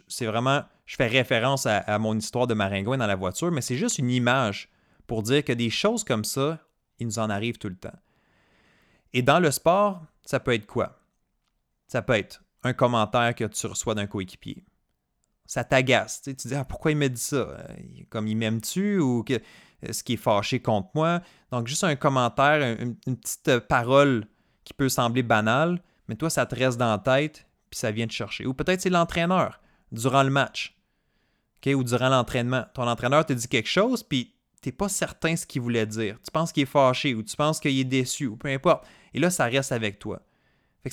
c'est 0.08 0.26
vraiment, 0.26 0.62
je 0.86 0.94
fais 0.94 1.08
référence 1.08 1.66
à, 1.66 1.98
mon 1.98 2.16
histoire 2.16 2.46
de 2.46 2.54
maringouin 2.54 2.96
dans 2.96 3.08
la 3.08 3.16
voiture, 3.16 3.50
mais 3.50 3.60
c'est 3.60 3.76
juste 3.76 3.98
une 3.98 4.10
image 4.10 4.70
pour 5.06 5.22
dire 5.22 5.44
que 5.44 5.52
des 5.52 5.70
choses 5.70 6.04
comme 6.04 6.24
ça, 6.24 6.60
il 6.98 7.08
nous 7.08 7.18
en 7.18 7.28
arrive 7.28 7.58
tout 7.58 7.68
le 7.68 7.76
temps. 7.76 7.98
Et 9.12 9.22
dans 9.22 9.40
le 9.40 9.50
sport, 9.50 10.04
ça 10.24 10.40
peut 10.40 10.54
être 10.54 10.66
quoi? 10.66 11.00
Ça 11.88 12.02
peut 12.02 12.14
être 12.14 12.42
un 12.62 12.72
commentaire 12.72 13.34
que 13.34 13.44
tu 13.44 13.66
reçois 13.66 13.94
d'un 13.94 14.06
coéquipier. 14.06 14.64
Ça 15.44 15.64
t'agace. 15.64 16.22
Tu, 16.22 16.34
te 16.34 16.48
dis 16.48 16.54
ah, 16.54 16.64
pourquoi 16.64 16.92
il 16.92 16.96
me 16.96 17.08
dit 17.08 17.20
ça? 17.20 17.36
Euh, 17.36 17.66
Comme 18.08 18.26
il 18.26 18.36
m'aime-tu 18.36 18.98
ou 18.98 19.22
que, 19.22 19.40
ce 19.90 20.02
qui 20.02 20.14
est 20.14 20.18
fâché 20.18 20.60
contre 20.60 20.90
moi 20.94 21.20
Donc, 21.52 21.66
juste 21.68 21.84
un 21.84 21.94
commentaire, 21.94 22.78
une, 22.80 22.96
petite 22.96 23.60
parole 23.68 24.26
qui 24.64 24.74
peut 24.74 24.88
sembler 24.88 25.22
banale, 25.22 25.80
mais 26.08 26.16
toi, 26.16 26.30
ça 26.30 26.46
te 26.46 26.54
reste 26.54 26.78
dans 26.78 26.90
la 26.90 26.98
tête 26.98 27.46
puis 27.70 27.78
ça 27.78 27.90
vient 27.90 28.06
te 28.06 28.12
chercher. 28.12 28.46
Ou 28.46 28.54
peut-être 28.54 28.80
c'est 28.80 28.90
l'entraîneur 28.90 29.60
durant 29.92 30.22
le 30.22 30.30
match 30.30 30.75
ou 31.66 31.82
durant 31.82 32.08
l'entraînement. 32.08 32.64
Ton 32.74 32.86
entraîneur 32.86 33.26
te 33.26 33.32
dit 33.32 33.48
quelque 33.48 33.68
chose 33.68 34.02
puis 34.02 34.34
tu 34.62 34.68
n'es 34.68 34.72
pas 34.72 34.88
certain 34.88 35.36
ce 35.36 35.46
qu'il 35.46 35.62
voulait 35.62 35.86
dire. 35.86 36.18
Tu 36.24 36.30
penses 36.30 36.52
qu'il 36.52 36.62
est 36.62 36.66
fâché 36.66 37.14
ou 37.14 37.22
tu 37.22 37.36
penses 37.36 37.60
qu'il 37.60 37.78
est 37.78 37.84
déçu 37.84 38.26
ou 38.26 38.36
peu 38.36 38.48
importe. 38.48 38.86
Et 39.14 39.18
là, 39.18 39.30
ça 39.30 39.46
reste 39.46 39.72
avec 39.72 39.98
toi 39.98 40.22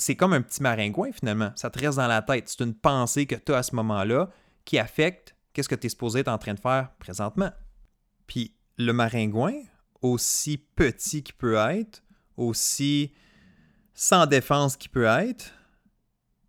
c'est 0.00 0.16
comme 0.16 0.32
un 0.32 0.42
petit 0.42 0.62
maringouin 0.62 1.12
finalement. 1.12 1.52
Ça 1.56 1.70
te 1.70 1.78
reste 1.78 1.96
dans 1.96 2.06
la 2.06 2.22
tête. 2.22 2.48
C'est 2.48 2.64
une 2.64 2.74
pensée 2.74 3.26
que 3.26 3.34
tu 3.34 3.52
as 3.52 3.58
à 3.58 3.62
ce 3.62 3.74
moment-là 3.76 4.30
qui 4.64 4.78
affecte 4.78 5.36
qu'est-ce 5.52 5.68
que 5.68 5.74
tu 5.74 5.86
es 5.86 5.90
supposé 5.90 6.20
être 6.20 6.28
en 6.28 6.38
train 6.38 6.54
de 6.54 6.60
faire 6.60 6.90
présentement. 6.98 7.50
Puis 8.26 8.54
le 8.78 8.92
maringouin, 8.92 9.54
aussi 10.02 10.58
petit 10.58 11.22
qu'il 11.22 11.34
peut 11.34 11.54
être, 11.54 12.02
aussi 12.36 13.12
sans 13.94 14.26
défense 14.26 14.76
qu'il 14.76 14.90
peut 14.90 15.04
être, 15.04 15.52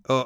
a 0.10 0.26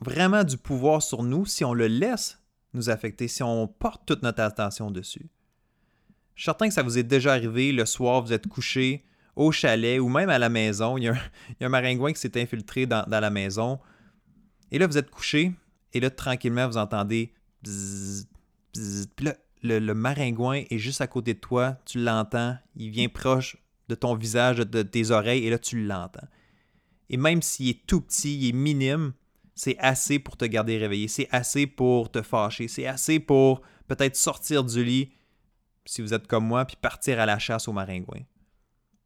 vraiment 0.00 0.44
du 0.44 0.56
pouvoir 0.56 1.02
sur 1.02 1.22
nous 1.22 1.46
si 1.46 1.64
on 1.64 1.74
le 1.74 1.86
laisse 1.86 2.38
nous 2.74 2.90
affecter, 2.90 3.28
si 3.28 3.42
on 3.42 3.66
porte 3.66 4.02
toute 4.06 4.22
notre 4.22 4.42
attention 4.42 4.90
dessus. 4.90 5.30
Je 6.34 6.42
suis 6.42 6.46
certain 6.46 6.68
que 6.68 6.74
ça 6.74 6.82
vous 6.82 6.98
est 6.98 7.02
déjà 7.02 7.32
arrivé, 7.32 7.72
le 7.72 7.86
soir, 7.86 8.22
vous 8.22 8.32
êtes 8.32 8.46
couché, 8.46 9.04
au 9.36 9.52
chalet 9.52 10.00
ou 10.00 10.08
même 10.08 10.28
à 10.28 10.38
la 10.38 10.48
maison. 10.48 10.96
Il 10.98 11.04
y 11.04 11.08
a 11.08 11.16
un, 11.60 11.68
maringouin 11.68 12.12
qui 12.12 12.20
s'est 12.20 12.40
infiltré 12.40 12.86
dans, 12.86 13.04
la 13.08 13.30
maison. 13.30 13.78
Et 14.70 14.78
là, 14.78 14.86
vous 14.86 14.98
êtes 14.98 15.10
couché 15.10 15.52
et 15.92 16.00
là, 16.00 16.10
tranquillement, 16.10 16.66
vous 16.66 16.76
entendez 16.76 17.32
Puis 17.62 19.28
le, 19.62 19.92
maringouin 19.94 20.64
est 20.68 20.78
juste 20.78 21.00
à 21.00 21.06
côté 21.06 21.34
de 21.34 21.38
toi, 21.38 21.78
tu 21.86 21.98
l'entends, 21.98 22.56
il 22.74 22.90
vient 22.90 23.08
proche 23.08 23.56
de 23.88 23.94
ton 23.94 24.14
visage, 24.14 24.58
de, 24.58 24.82
tes 24.82 25.10
oreilles, 25.10 25.46
et 25.46 25.50
là, 25.50 25.58
tu 25.58 25.84
l'entends. 25.84 26.26
Et 27.08 27.16
même 27.16 27.40
s'il 27.40 27.68
est 27.68 27.86
tout 27.86 28.00
petit, 28.00 28.36
il 28.36 28.48
est 28.48 28.52
minime, 28.52 29.12
c'est 29.56 29.78
assez 29.78 30.18
pour 30.18 30.36
te 30.36 30.44
garder 30.44 30.76
réveillé, 30.76 31.08
c'est 31.08 31.28
assez 31.32 31.66
pour 31.66 32.12
te 32.12 32.20
fâcher, 32.20 32.68
c'est 32.68 32.86
assez 32.86 33.18
pour 33.18 33.62
peut-être 33.88 34.14
sortir 34.14 34.62
du 34.62 34.84
lit, 34.84 35.12
si 35.86 36.02
vous 36.02 36.12
êtes 36.12 36.26
comme 36.26 36.46
moi, 36.46 36.66
puis 36.66 36.76
partir 36.76 37.18
à 37.18 37.26
la 37.26 37.38
chasse 37.38 37.66
au 37.66 37.72
maringouin. 37.72 38.20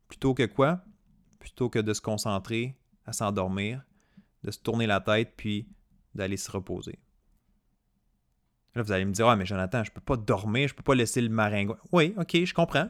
Plutôt 0.09 0.35
que 0.35 0.45
quoi? 0.45 0.83
Plutôt 1.38 1.71
que 1.71 1.78
de 1.78 1.95
se 1.95 2.00
concentrer 2.00 2.76
à 3.07 3.12
s'endormir, 3.12 3.85
de 4.42 4.50
se 4.50 4.59
tourner 4.59 4.88
la 4.88 5.00
tête, 5.00 5.35
puis 5.37 5.69
d'aller 6.16 6.37
se 6.37 6.50
reposer. 6.50 6.99
Là, 8.75 8.83
vous 8.83 8.90
allez 8.90 9.04
me 9.04 9.12
dire, 9.12 9.28
ah, 9.28 9.37
mais 9.37 9.47
Jonathan, 9.47 9.85
je 9.85 9.92
peux 9.92 10.00
pas 10.00 10.16
dormir, 10.16 10.66
je 10.66 10.75
peux 10.75 10.83
pas 10.83 10.97
laisser 10.97 11.21
le 11.21 11.28
maringouin. 11.28 11.78
Oui, 11.92 12.12
ok, 12.16 12.45
je 12.45 12.54
comprends. 12.54 12.88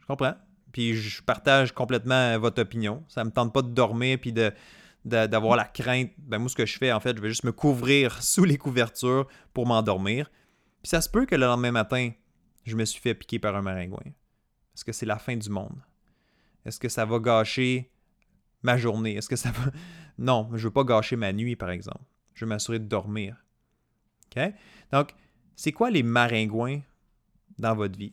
Je 0.00 0.06
comprends. 0.06 0.34
Puis 0.72 0.94
je 0.94 1.22
partage 1.22 1.72
complètement 1.72 2.38
votre 2.38 2.62
opinion. 2.62 3.04
Ça 3.08 3.22
me 3.24 3.30
tente 3.30 3.52
pas 3.52 3.60
de 3.60 3.68
dormir 3.68 4.18
puis 4.18 4.32
de, 4.32 4.52
d'avoir 5.04 5.56
la 5.56 5.64
crainte. 5.64 6.12
Ben 6.18 6.38
moi, 6.38 6.48
ce 6.48 6.56
que 6.56 6.66
je 6.66 6.78
fais, 6.78 6.92
en 6.92 7.00
fait, 7.00 7.16
je 7.16 7.22
vais 7.22 7.28
juste 7.28 7.44
me 7.44 7.52
couvrir 7.52 8.22
sous 8.22 8.44
les 8.44 8.58
couvertures 8.58 9.26
pour 9.52 9.66
m'endormir. 9.66 10.30
Puis 10.82 10.90
ça 10.90 11.00
se 11.00 11.08
peut 11.08 11.26
que 11.26 11.34
le 11.34 11.46
lendemain 11.46 11.72
matin, 11.72 12.10
je 12.64 12.76
me 12.76 12.84
suis 12.84 13.00
fait 13.00 13.14
piquer 13.14 13.38
par 13.38 13.56
un 13.56 13.62
maringouin. 13.62 14.12
Parce 14.72 14.84
que 14.84 14.92
c'est 14.92 15.06
la 15.06 15.18
fin 15.18 15.36
du 15.36 15.50
monde? 15.50 15.76
Est-ce 16.64 16.78
que 16.78 16.88
ça 16.88 17.04
va 17.04 17.18
gâcher 17.18 17.90
ma 18.62 18.76
journée? 18.76 19.16
Est-ce 19.16 19.28
que 19.28 19.36
ça 19.36 19.50
va. 19.50 19.70
Non, 20.18 20.48
je 20.52 20.56
ne 20.58 20.62
veux 20.64 20.70
pas 20.70 20.84
gâcher 20.84 21.16
ma 21.16 21.32
nuit, 21.32 21.56
par 21.56 21.70
exemple. 21.70 22.04
Je 22.34 22.44
veux 22.44 22.48
m'assurer 22.48 22.78
de 22.78 22.84
dormir. 22.84 23.42
OK? 24.36 24.42
Donc, 24.92 25.14
c'est 25.56 25.72
quoi 25.72 25.90
les 25.90 26.02
maringouins 26.02 26.80
dans 27.58 27.74
votre 27.74 27.98
vie? 27.98 28.12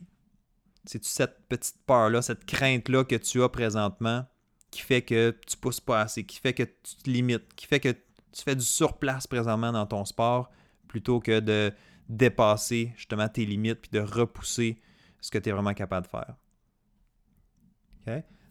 C'est-tu 0.86 1.08
cette 1.08 1.46
petite 1.48 1.76
peur-là, 1.86 2.22
cette 2.22 2.46
crainte-là 2.46 3.04
que 3.04 3.16
tu 3.16 3.42
as 3.42 3.50
présentement? 3.50 4.26
Qui 4.70 4.82
fait 4.82 5.02
que 5.02 5.36
tu 5.46 5.56
pousses 5.56 5.80
pas 5.80 6.02
assez, 6.02 6.24
qui 6.24 6.38
fait 6.38 6.54
que 6.54 6.62
tu 6.62 6.96
te 7.02 7.10
limites, 7.10 7.54
qui 7.54 7.66
fait 7.66 7.80
que 7.80 7.90
tu 7.90 8.42
fais 8.44 8.54
du 8.54 8.64
surplace 8.64 9.26
présentement 9.26 9.72
dans 9.72 9.86
ton 9.86 10.04
sport 10.04 10.50
plutôt 10.86 11.20
que 11.20 11.40
de 11.40 11.72
dépasser 12.08 12.92
justement 12.96 13.28
tes 13.28 13.46
limites 13.46 13.80
puis 13.80 13.90
de 13.92 14.00
repousser 14.00 14.80
ce 15.20 15.30
que 15.30 15.38
tu 15.38 15.48
es 15.48 15.52
vraiment 15.52 15.74
capable 15.74 16.06
de 16.06 16.10
faire. 16.10 16.36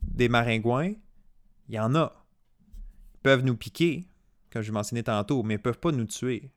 Des 0.04 0.30
maringouins, 0.30 0.94
il 1.68 1.76
y 1.76 1.80
en 1.80 1.94
a. 1.96 2.26
Ils 3.16 3.22
peuvent 3.22 3.44
nous 3.44 3.56
piquer, 3.56 4.08
comme 4.50 4.62
je 4.62 4.72
mentionnais 4.72 5.04
tantôt, 5.04 5.44
mais 5.44 5.56
ils 5.56 5.58
ne 5.58 5.64
peuvent 5.64 5.80
pas 5.80 5.92
nous 5.92 6.06
tuer. 6.06 6.52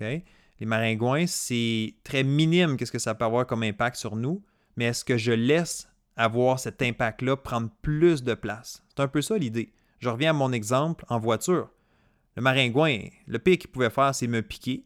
Les 0.00 0.66
maringouins, 0.66 1.26
c'est 1.26 1.94
très 2.04 2.22
minime 2.22 2.76
qu'est-ce 2.76 2.92
que 2.92 2.98
ça 2.98 3.14
peut 3.14 3.24
avoir 3.24 3.46
comme 3.46 3.62
impact 3.62 3.96
sur 3.96 4.16
nous, 4.16 4.44
mais 4.76 4.86
est-ce 4.86 5.04
que 5.04 5.16
je 5.16 5.32
laisse 5.32 5.89
avoir 6.20 6.58
cet 6.58 6.82
impact-là 6.82 7.36
prendre 7.36 7.70
plus 7.82 8.22
de 8.22 8.34
place? 8.34 8.82
C'est 8.88 9.00
un 9.02 9.08
peu 9.08 9.22
ça 9.22 9.38
l'idée. 9.38 9.72
Je 9.98 10.08
reviens 10.08 10.30
à 10.30 10.34
mon 10.34 10.52
exemple 10.52 11.04
en 11.08 11.18
voiture. 11.18 11.70
Le 12.36 12.42
maringouin, 12.42 13.00
le 13.26 13.38
pire 13.38 13.58
qu'il 13.58 13.70
pouvait 13.70 13.90
faire, 13.90 14.14
c'est 14.14 14.26
me 14.26 14.42
piquer. 14.42 14.84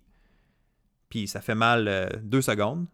Puis 1.09 1.29
ça 1.29 1.41
fait 1.41 1.55
mal 1.55 1.87
euh, 1.89 2.09
deux 2.23 2.43
secondes. 2.43 2.87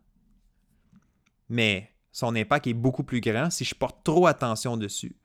Mais 1.48 1.90
son 2.12 2.34
impact 2.36 2.66
est 2.66 2.74
beaucoup 2.74 3.04
plus 3.04 3.20
grand 3.20 3.50
si 3.50 3.64
je 3.64 3.74
porte 3.74 4.04
trop 4.04 4.26
attention 4.26 4.76
dessus. 4.76 5.16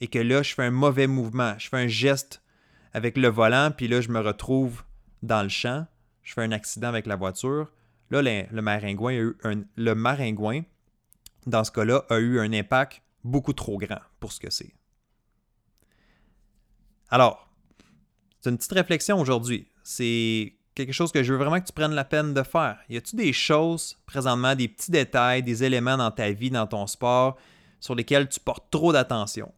Et 0.00 0.08
que 0.08 0.18
là, 0.18 0.42
je 0.42 0.54
fais 0.54 0.64
un 0.64 0.70
mauvais 0.70 1.06
mouvement, 1.06 1.54
je 1.58 1.68
fais 1.68 1.78
un 1.78 1.88
geste 1.88 2.42
avec 2.92 3.16
le 3.16 3.28
volant, 3.28 3.70
puis 3.76 3.88
là, 3.88 4.00
je 4.00 4.08
me 4.08 4.20
retrouve 4.20 4.84
dans 5.22 5.42
le 5.42 5.48
champ, 5.48 5.86
je 6.22 6.34
fais 6.34 6.42
un 6.42 6.52
accident 6.52 6.88
avec 6.88 7.06
la 7.06 7.16
voiture. 7.16 7.72
Là, 8.10 8.22
le, 8.22 8.60
maringouin, 8.60 9.12
a 9.12 9.16
eu 9.16 9.36
le 9.76 9.94
maringouin, 9.94 10.62
dans 11.46 11.64
ce 11.64 11.70
cas-là, 11.70 12.04
a 12.08 12.18
eu 12.18 12.40
un 12.40 12.52
impact 12.52 13.02
beaucoup 13.22 13.52
trop 13.52 13.78
grand 13.78 14.00
pour 14.20 14.32
ce 14.32 14.40
que 14.40 14.50
c'est. 14.50 14.74
Alors, 17.08 17.48
c'est 18.40 18.50
une 18.50 18.56
petite 18.56 18.72
réflexion 18.72 19.20
aujourd'hui. 19.20 19.68
C'est 19.82 20.54
quelque 20.74 20.92
chose 20.92 21.12
que 21.12 21.22
je 21.22 21.32
veux 21.32 21.38
vraiment 21.38 21.60
que 21.60 21.66
tu 21.66 21.72
prennes 21.72 21.94
la 21.94 22.04
peine 22.04 22.34
de 22.34 22.42
faire. 22.42 22.78
Y 22.88 22.96
a-tu 22.96 23.16
des 23.16 23.32
choses 23.32 23.96
présentement, 24.06 24.54
des 24.54 24.68
petits 24.68 24.90
détails, 24.90 25.42
des 25.42 25.64
éléments 25.64 25.96
dans 25.96 26.10
ta 26.10 26.30
vie, 26.32 26.50
dans 26.50 26.66
ton 26.66 26.86
sport, 26.86 27.36
sur 27.80 27.94
lesquels 27.94 28.28
tu 28.28 28.40
portes 28.40 28.70
trop 28.70 28.92
d'attention, 28.92 29.52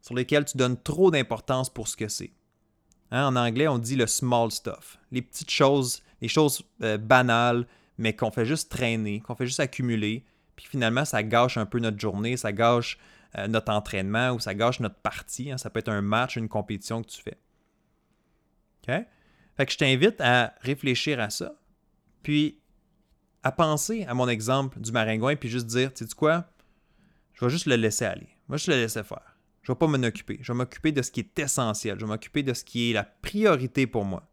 sur 0.00 0.14
lesquels 0.14 0.44
tu 0.44 0.56
donnes 0.56 0.80
trop 0.82 1.10
d'importance 1.10 1.70
pour 1.72 1.88
ce 1.88 1.96
que 1.96 2.08
c'est? 2.08 2.32
Hein, 3.10 3.26
en 3.28 3.36
anglais, 3.36 3.68
on 3.68 3.78
dit 3.78 3.96
le 3.96 4.06
small 4.06 4.50
stuff. 4.50 4.98
Les 5.12 5.22
petites 5.22 5.50
choses, 5.50 6.02
les 6.20 6.28
choses 6.28 6.62
euh, 6.82 6.98
banales, 6.98 7.66
mais 7.98 8.14
qu'on 8.14 8.30
fait 8.30 8.44
juste 8.44 8.70
traîner, 8.70 9.20
qu'on 9.20 9.36
fait 9.36 9.46
juste 9.46 9.60
accumuler. 9.60 10.24
Puis 10.56 10.66
finalement, 10.66 11.04
ça 11.04 11.22
gâche 11.22 11.56
un 11.56 11.66
peu 11.66 11.78
notre 11.78 12.00
journée, 12.00 12.36
ça 12.36 12.52
gâche 12.52 12.98
euh, 13.36 13.46
notre 13.46 13.70
entraînement 13.72 14.30
ou 14.30 14.40
ça 14.40 14.54
gâche 14.54 14.80
notre 14.80 14.96
partie. 14.96 15.52
Hein. 15.52 15.58
Ça 15.58 15.70
peut 15.70 15.80
être 15.80 15.90
un 15.90 16.02
match, 16.02 16.36
une 16.36 16.48
compétition 16.48 17.02
que 17.02 17.08
tu 17.08 17.22
fais. 17.22 17.38
OK? 18.88 18.94
Fait 19.56 19.66
que 19.66 19.72
je 19.72 19.78
t'invite 19.78 20.20
à 20.20 20.54
réfléchir 20.60 21.18
à 21.20 21.30
ça, 21.30 21.54
puis 22.22 22.60
à 23.42 23.52
penser 23.52 24.04
à 24.04 24.14
mon 24.14 24.28
exemple 24.28 24.80
du 24.80 24.92
maringouin, 24.92 25.36
puis 25.36 25.48
juste 25.48 25.66
dire, 25.66 25.94
tu 25.94 26.04
sais 26.04 26.14
quoi, 26.14 26.46
je 27.34 27.44
vais 27.44 27.50
juste 27.50 27.66
le 27.66 27.76
laisser 27.76 28.04
aller. 28.04 28.28
Je 28.46 28.52
vais 28.52 28.58
juste 28.58 28.68
le 28.68 28.76
laisser 28.76 29.02
faire. 29.02 29.36
Je 29.62 29.72
ne 29.72 29.74
vais 29.74 29.78
pas 29.78 29.86
m'en 29.86 30.02
occuper. 30.06 30.38
Je 30.42 30.52
vais 30.52 30.56
m'occuper 30.56 30.92
de 30.92 31.02
ce 31.02 31.10
qui 31.10 31.20
est 31.20 31.38
essentiel. 31.38 31.98
Je 31.98 32.04
vais 32.04 32.10
m'occuper 32.10 32.42
de 32.42 32.54
ce 32.54 32.64
qui 32.64 32.90
est 32.90 32.94
la 32.94 33.04
priorité 33.04 33.86
pour 33.86 34.04
moi. 34.04 34.28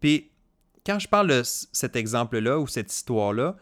Puis, 0.00 0.30
quand 0.84 0.98
je 0.98 1.08
parle 1.08 1.28
de 1.28 1.42
cet 1.44 1.96
exemple-là 1.96 2.58
ou 2.58 2.66
cette 2.66 2.92
histoire-là, 2.92 3.56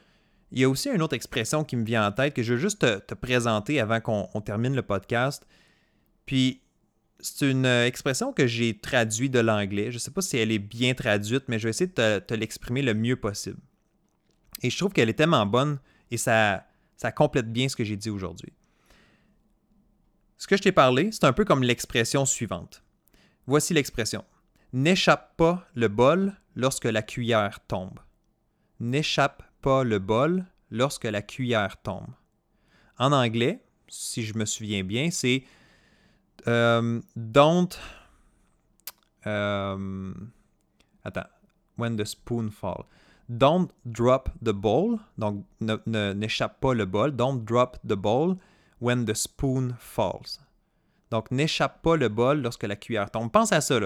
il 0.51 0.61
y 0.61 0.65
a 0.65 0.69
aussi 0.69 0.89
une 0.89 1.03
autre 1.03 1.15
expression 1.15 1.65
qui 1.65 1.77
me 1.77 1.85
vient 1.85 2.07
en 2.07 2.13
tête 2.13 2.35
que 2.35 2.43
je 2.43 2.55
veux 2.55 2.61
juste 2.61 2.79
te, 2.79 3.15
présenter 3.15 3.81
avant 3.81 4.01
qu'on 4.01 4.41
termine 4.41 4.75
le 4.75 4.83
podcast. 4.83 5.47
Puis, 6.25 6.63
c'est 7.21 7.51
une 7.51 7.67
expression 7.67 8.33
que 8.33 8.47
j'ai 8.47 8.79
traduite 8.79 9.33
de 9.33 9.41
l'anglais. 9.41 9.91
Je 9.91 9.97
ne 9.97 9.99
sais 9.99 10.11
pas 10.11 10.23
si 10.23 10.39
elle 10.39 10.53
est 10.53 10.59
bien 10.59 10.95
traduite, 10.95 11.45
mais 11.49 11.59
je 11.59 11.65
vais 11.65 11.71
essayer 11.71 11.91
de 11.95 12.19
te, 12.21 12.35
l'exprimer 12.35 12.83
le 12.83 12.95
mieux 12.95 13.17
possible. 13.17 13.59
Et 14.63 14.71
je 14.71 14.79
trouve 14.79 14.93
qu'elle 14.93 15.09
est 15.09 15.15
tellement 15.15 15.45
bonne 15.45 15.79
et 16.11 16.17
ça, 16.17 16.67
ça 16.97 17.13
complète 17.13 17.53
bien 17.53 17.69
ce 17.69 17.77
que 17.77 17.85
j'ai 17.85 17.97
dit 17.97 18.11
aujourd'hui. 18.11 18.53
Ce 20.39 20.47
que 20.47 20.57
je 20.57 20.63
t'ai 20.63 20.73
parlé, 20.73 21.11
c'est 21.13 21.25
un 21.25 21.33
peu 21.33 21.45
comme 21.45 21.63
l'expression 21.63 22.25
suivante. 22.25 22.83
Voici 23.47 23.75
l'expression. 23.75 24.25
N'échappe 24.73 25.37
pas 25.37 25.67
le 25.75 25.89
bol 25.89 26.35
lorsque 26.55 26.85
la 26.85 27.03
cuillère 27.03 27.61
tombe. 27.67 27.99
N'échappe 28.81 29.43
pas 29.61 29.85
le 29.85 29.99
bol 29.99 30.45
lorsque 30.71 31.05
la 31.05 31.23
cuillère 31.23 31.81
tombe. 31.83 32.09
En 32.99 33.13
anglais, 33.13 33.63
si 33.89 34.25
je 34.25 34.37
me 34.37 34.45
souviens 34.45 34.85
bien, 34.85 35.11
c'est 35.11 35.45
um, 36.47 37.03
don't. 37.17 37.79
Um, 39.25 40.31
attends. 41.05 41.29
When 41.77 41.97
the 41.97 42.05
spoon 42.05 42.51
falls. 42.51 42.87
Don't 43.29 43.71
drop 43.85 44.31
the 44.43 44.53
ball. 44.53 44.99
Donc, 45.17 45.45
n'échappe 45.61 46.61
pas 46.61 46.75
le 46.75 46.87
bol. 46.87 47.13
Don't 47.13 47.45
drop 47.45 47.79
the 47.85 47.95
ball 47.95 48.37
when 48.81 49.05
the 49.05 49.15
spoon 49.15 49.77
falls. 49.79 50.41
Donc, 51.11 51.31
n'échappe 51.31 51.83
pas 51.83 51.97
le 51.97 52.09
bol 52.09 52.41
lorsque 52.41 52.65
la 52.65 52.77
cuillère 52.77 53.11
tombe. 53.11 53.31
Pense 53.31 53.53
à 53.53 53.61
ça. 53.61 53.79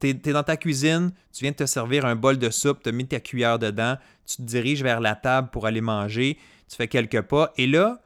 Tu 0.00 0.08
es, 0.08 0.14
dans 0.14 0.42
ta 0.42 0.56
cuisine, 0.56 1.12
tu 1.32 1.44
viens 1.44 1.50
de 1.50 1.56
te 1.56 1.66
servir 1.66 2.04
un 2.04 2.14
bol 2.14 2.38
de 2.38 2.50
soupe, 2.50 2.82
tu 2.82 2.88
as 2.88 2.92
mis 2.92 3.06
ta 3.06 3.20
cuillère 3.20 3.58
dedans, 3.58 3.96
tu 4.26 4.36
te 4.36 4.42
diriges 4.42 4.82
vers 4.82 5.00
la 5.00 5.16
table 5.16 5.50
pour 5.50 5.66
aller 5.66 5.80
manger, 5.80 6.38
tu 6.68 6.76
fais 6.76 6.88
quelques 6.88 7.22
pas, 7.22 7.52
et 7.56 7.66
là, 7.66 8.00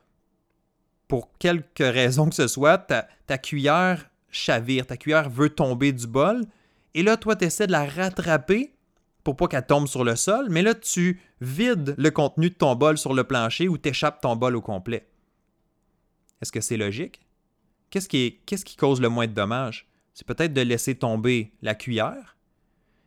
pour 1.08 1.30
quelque 1.38 1.84
raison 1.84 2.28
que 2.28 2.34
ce 2.34 2.46
soit, 2.46 2.78
ta, 2.78 3.38
cuillère 3.38 4.08
chavire, 4.30 4.87
ta 4.87 4.96
cuillère 4.96 5.28
veut 5.28 5.50
tomber 5.50 5.92
du 5.92 6.06
bol, 6.06 6.46
et 6.94 7.02
là, 7.02 7.16
toi, 7.16 7.37
tu 7.37 7.44
essaies 7.44 7.66
de 7.66 7.72
la 7.72 7.84
rattraper 7.84 8.72
pour 9.25 9.37
pas 9.37 9.46
qu'elle 9.46 9.66
tombe 9.66 9.87
sur 9.87 10.04
le 10.04 10.16
sol, 10.16 10.46
mais 10.50 10.62
là, 10.62 10.75
tu 10.75 11.20
vides 11.40 11.94
le 11.96 12.11
contenu 12.11 12.50
de 12.50 12.54
ton 12.54 12.75
bol 12.75 12.99
sur 12.99 13.14
le 13.14 13.25
plancher 13.25 13.68
ou 13.68 13.78
t'échappes 13.78 14.20
ton 14.20 14.37
bol 14.37 14.56
au 14.56 14.61
complet. 14.61 15.06
Est-ce 16.40 16.50
que 16.50 16.61
c'est 16.61 16.76
logique? 16.76 17.20
Qu'est-ce 17.90 18.08
qui, 18.08 18.40
qui, 18.46 18.76
cause 18.76 19.00
le 19.00 19.08
moins 19.08 19.26
de 19.26 19.32
dommages? 19.32 19.87
C'est 20.14 20.26
peut-être 20.26 20.52
de 20.52 20.61
laisser 20.61 20.95
tomber 20.95 21.52
la 21.62 21.75
cuillère 21.75 22.37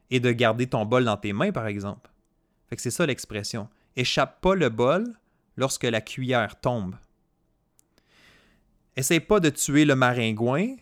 et 0.10 0.20
de 0.20 0.32
garder 0.32 0.68
ton 0.68 0.86
bol 0.86 1.06
dans 1.06 1.18
tes 1.18 1.34
mains, 1.34 1.52
par 1.52 1.68
exemple. 1.68 2.10
Fait 2.70 2.76
que 2.76 2.82
c'est 2.82 2.92
ça 2.92 3.06
l'expression. 3.06 3.70
Échappe 3.96 4.42
pas 4.42 4.56
le 4.56 4.70
bol 4.70 5.06
lorsque 5.58 5.84
la 5.84 6.02
cuillère 6.02 6.60
tombe. 6.60 6.96
Essaye 8.96 9.20
pas 9.20 9.40
de 9.40 9.50
tuer 9.50 9.86
le 9.86 9.96
maringouin 9.96 10.76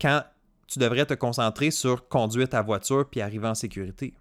quand 0.00 0.22
tu 0.66 0.78
devrais 0.78 1.06
te 1.06 1.14
concentrer 1.14 1.70
sur 1.70 2.08
conduire 2.08 2.48
ta 2.48 2.62
voiture 2.62 3.08
puis 3.10 3.20
arriver 3.20 3.48
en 3.48 3.54
sécurité. 3.54 4.14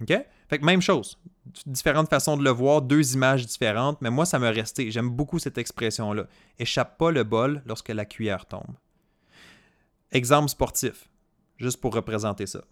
OK? 0.00 0.12
Fait 0.48 0.58
que 0.58 0.64
même 0.64 0.82
chose. 0.82 1.18
Différentes 1.66 2.08
façons 2.08 2.36
de 2.36 2.44
le 2.44 2.50
voir, 2.50 2.82
deux 2.82 3.14
images 3.14 3.46
différentes, 3.46 4.00
mais 4.00 4.10
moi, 4.10 4.26
ça 4.26 4.38
me 4.38 4.48
resté. 4.48 4.90
J'aime 4.90 5.08
beaucoup 5.08 5.38
cette 5.38 5.58
expression-là. 5.58 6.26
Échappe 6.58 6.98
pas 6.98 7.10
le 7.10 7.24
bol 7.24 7.62
lorsque 7.66 7.88
la 7.88 8.04
cuillère 8.04 8.46
tombe. 8.46 8.74
Exemple 10.12 10.48
sportif, 10.48 11.08
juste 11.58 11.80
pour 11.80 11.94
représenter 11.94 12.46
ça. 12.46 12.62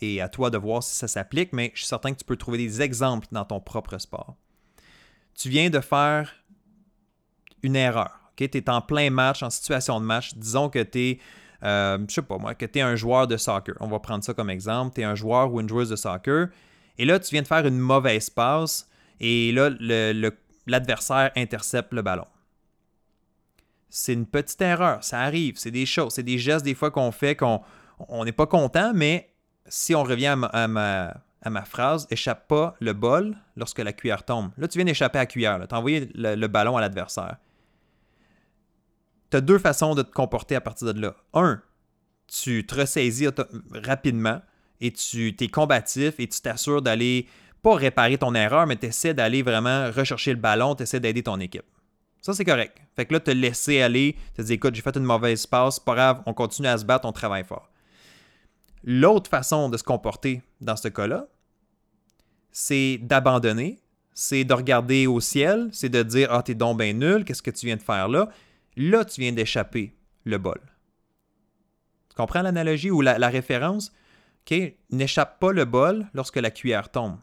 Et 0.00 0.20
à 0.20 0.28
toi 0.28 0.50
de 0.50 0.58
voir 0.58 0.82
si 0.82 0.94
ça 0.94 1.08
s'applique, 1.08 1.52
mais 1.52 1.70
je 1.74 1.80
suis 1.80 1.88
certain 1.88 2.12
que 2.12 2.18
tu 2.18 2.24
peux 2.24 2.36
trouver 2.36 2.58
des 2.58 2.82
exemples 2.82 3.28
dans 3.30 3.44
ton 3.44 3.60
propre 3.60 3.98
sport. 3.98 4.36
Tu 5.34 5.48
viens 5.48 5.70
de 5.70 5.80
faire 5.80 6.32
une 7.62 7.76
erreur. 7.76 8.18
Tu 8.36 8.44
es 8.44 8.70
en 8.70 8.80
plein 8.80 9.10
match, 9.10 9.42
en 9.42 9.50
situation 9.50 10.00
de 10.00 10.04
match. 10.04 10.34
Disons 10.34 10.68
que 10.68 10.82
tu 10.82 10.98
es 10.98 11.18
euh, 11.62 11.98
je 12.08 12.20
pas 12.20 12.38
moi, 12.38 12.54
que 12.54 12.66
tu 12.66 12.80
un 12.80 12.96
joueur 12.96 13.26
de 13.26 13.36
soccer. 13.36 13.76
On 13.80 13.86
va 13.86 14.00
prendre 14.00 14.24
ça 14.24 14.34
comme 14.34 14.50
exemple. 14.50 14.94
Tu 14.94 15.02
es 15.02 15.04
un 15.04 15.14
joueur 15.14 15.52
ou 15.52 15.60
une 15.60 15.68
joueuse 15.68 15.90
de 15.90 15.96
soccer. 15.96 16.48
Et 16.98 17.04
là, 17.04 17.18
tu 17.18 17.30
viens 17.30 17.42
de 17.42 17.46
faire 17.46 17.66
une 17.66 17.78
mauvaise 17.78 18.30
passe. 18.30 18.88
Et 19.20 19.52
là, 19.52 19.70
l'adversaire 20.66 21.30
intercepte 21.36 21.92
le 21.92 22.02
ballon. 22.02 22.26
C'est 23.94 24.14
une 24.14 24.26
petite 24.26 24.60
erreur. 24.62 25.04
Ça 25.04 25.20
arrive. 25.20 25.54
C'est 25.56 25.70
des 25.70 25.86
choses. 25.86 26.14
C'est 26.14 26.22
des 26.22 26.38
gestes 26.38 26.64
des 26.64 26.74
fois 26.74 26.90
qu'on 26.90 27.12
fait 27.12 27.36
qu'on 27.36 27.60
n'est 28.24 28.32
pas 28.32 28.46
content. 28.46 28.92
Mais 28.94 29.34
si 29.66 29.94
on 29.94 30.02
revient 30.02 30.28
à 30.52 30.66
ma, 30.68 31.14
à 31.42 31.50
ma, 31.50 31.64
phrase, 31.64 32.06
échappe 32.10 32.48
pas 32.48 32.74
le 32.80 32.94
bol 32.94 33.36
lorsque 33.56 33.78
la 33.78 33.92
cuillère 33.92 34.24
tombe. 34.24 34.50
Là, 34.56 34.66
tu 34.66 34.78
viens 34.78 34.86
d'échapper 34.86 35.18
à 35.18 35.22
la 35.22 35.26
cuillère. 35.26 35.66
Tu 35.68 35.74
as 35.74 35.78
envoyé 35.78 36.08
le 36.14 36.46
ballon 36.46 36.76
à 36.76 36.80
l'adversaire 36.80 37.36
tu 39.32 39.38
as 39.38 39.40
deux 39.40 39.58
façons 39.58 39.94
de 39.94 40.02
te 40.02 40.12
comporter 40.12 40.54
à 40.54 40.60
partir 40.60 40.92
de 40.92 41.00
là. 41.00 41.16
Un, 41.32 41.60
tu 42.28 42.66
te 42.66 42.74
ressaisis 42.74 43.28
rapidement 43.72 44.42
et 44.80 44.92
tu 44.92 45.34
es 45.38 45.48
combatif 45.48 46.14
et 46.18 46.28
tu 46.28 46.40
t'assures 46.40 46.82
d'aller, 46.82 47.26
pas 47.62 47.74
réparer 47.74 48.18
ton 48.18 48.34
erreur, 48.34 48.66
mais 48.66 48.76
tu 48.76 48.86
essaies 48.86 49.14
d'aller 49.14 49.42
vraiment 49.42 49.90
rechercher 49.90 50.32
le 50.32 50.38
ballon, 50.38 50.74
tu 50.74 50.82
essaies 50.82 51.00
d'aider 51.00 51.22
ton 51.22 51.40
équipe. 51.40 51.64
Ça, 52.22 52.32
c'est 52.32 52.44
correct. 52.44 52.78
Fait 52.94 53.04
que 53.04 53.12
là, 53.12 53.20
te 53.20 53.32
laisser 53.32 53.82
aller, 53.82 54.16
te 54.34 54.42
dire, 54.42 54.54
écoute, 54.54 54.76
j'ai 54.76 54.80
fait 54.80 54.96
une 54.96 55.02
mauvaise 55.02 55.44
passe, 55.44 55.80
pas 55.80 55.94
grave, 55.94 56.22
on 56.24 56.32
continue 56.32 56.68
à 56.68 56.78
se 56.78 56.84
battre, 56.84 57.04
on 57.04 57.12
travaille 57.12 57.44
fort. 57.44 57.68
L'autre 58.84 59.28
façon 59.28 59.68
de 59.68 59.76
se 59.76 59.82
comporter 59.82 60.40
dans 60.60 60.76
ce 60.76 60.88
cas-là, 60.88 61.26
c'est 62.52 62.98
d'abandonner, 63.02 63.80
c'est 64.14 64.44
de 64.44 64.54
regarder 64.54 65.08
au 65.08 65.20
ciel, 65.20 65.68
c'est 65.72 65.88
de 65.88 66.02
dire, 66.02 66.28
ah, 66.32 66.42
t'es 66.42 66.54
donc 66.54 66.78
bien 66.78 66.92
nul, 66.92 67.24
qu'est-ce 67.24 67.42
que 67.42 67.50
tu 67.50 67.66
viens 67.66 67.76
de 67.76 67.82
faire 67.82 68.08
là? 68.08 68.28
Là, 68.76 69.04
tu 69.04 69.20
viens 69.20 69.32
d'échapper 69.32 69.94
le 70.24 70.38
bol. 70.38 70.60
Tu 72.08 72.16
comprends 72.16 72.42
l'analogie 72.42 72.90
ou 72.90 73.00
la, 73.00 73.28
référence? 73.28 73.92
N'échappe 74.90 75.40
pas 75.40 75.52
le 75.52 75.64
bol 75.64 76.06
lorsque 76.14 76.36
la 76.36 76.50
cuillère 76.50 76.90
tombe. 76.90 77.16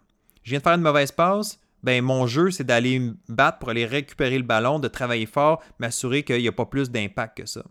Je 0.43 0.51
viens 0.51 0.59
de 0.59 0.63
faire 0.63 0.73
une 0.73 0.81
mauvaise 0.81 1.11
passe, 1.11 1.59
ben 1.83 2.03
mon 2.03 2.27
jeu, 2.27 2.51
c'est 2.51 2.63
d'aller 2.63 2.99
me 2.99 3.17
battre 3.27 3.59
pour 3.59 3.69
aller 3.69 3.85
récupérer 3.85 4.37
le 4.37 4.43
ballon, 4.43 4.79
de 4.79 4.87
travailler 4.87 5.25
fort, 5.25 5.63
m'assurer 5.79 6.23
qu'il 6.23 6.39
n'y 6.39 6.47
a 6.47 6.51
pas 6.51 6.65
plus 6.65 6.89
d'impact 6.89 7.37
que 7.37 7.45
ça. 7.45 7.63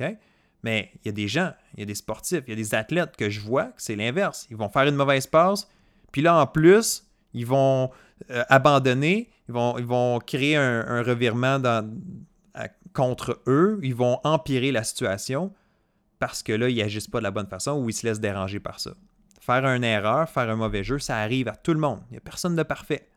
OK? 0.00 0.16
Mais 0.62 0.90
il 0.96 1.06
y 1.06 1.08
a 1.08 1.12
des 1.12 1.28
gens, 1.28 1.52
il 1.74 1.80
y 1.80 1.82
a 1.82 1.86
des 1.86 1.94
sportifs, 1.94 2.42
il 2.46 2.50
y 2.50 2.52
a 2.52 2.56
des 2.56 2.74
athlètes 2.74 3.16
que 3.16 3.30
je 3.30 3.40
vois 3.40 3.66
que 3.66 3.80
c'est 3.82 3.96
l'inverse. 3.96 4.46
Ils 4.50 4.56
vont 4.56 4.68
faire 4.68 4.84
une 4.84 4.96
mauvaise 4.96 5.26
passe, 5.26 5.68
puis 6.12 6.22
là, 6.22 6.36
en 6.36 6.46
plus, 6.46 7.06
ils 7.32 7.46
vont 7.46 7.90
euh, 8.30 8.44
abandonner, 8.48 9.30
ils 9.48 9.54
vont, 9.54 9.78
ils 9.78 9.86
vont 9.86 10.18
créer 10.18 10.56
un, 10.56 11.02
revirement 11.02 11.60
contre 12.92 13.40
eux, 13.46 13.78
ils 13.82 13.94
vont 13.94 14.18
empirer 14.24 14.72
la 14.72 14.82
situation 14.82 15.52
parce 16.18 16.42
que 16.42 16.52
là, 16.52 16.68
ils 16.68 16.76
n'agissent 16.76 17.08
pas 17.08 17.18
de 17.18 17.24
la 17.24 17.30
bonne 17.30 17.46
façon 17.46 17.80
ou 17.80 17.88
ils 17.88 17.92
se 17.92 18.06
laissent 18.06 18.20
déranger 18.20 18.60
par 18.60 18.80
ça. 18.80 18.94
Faire 19.40 19.64
une 19.64 19.84
erreur, 19.84 20.28
faire 20.28 20.48
un 20.48 20.56
mauvais 20.56 20.84
jeu, 20.84 20.98
ça 20.98 21.16
arrive 21.16 21.48
à 21.48 21.56
tout 21.56 21.72
le 21.72 21.80
monde. 21.80 22.00
Il 22.10 22.12
n'y 22.12 22.18
a 22.18 22.20
personne 22.20 22.54
de 22.54 22.62
parfait. 22.62 23.08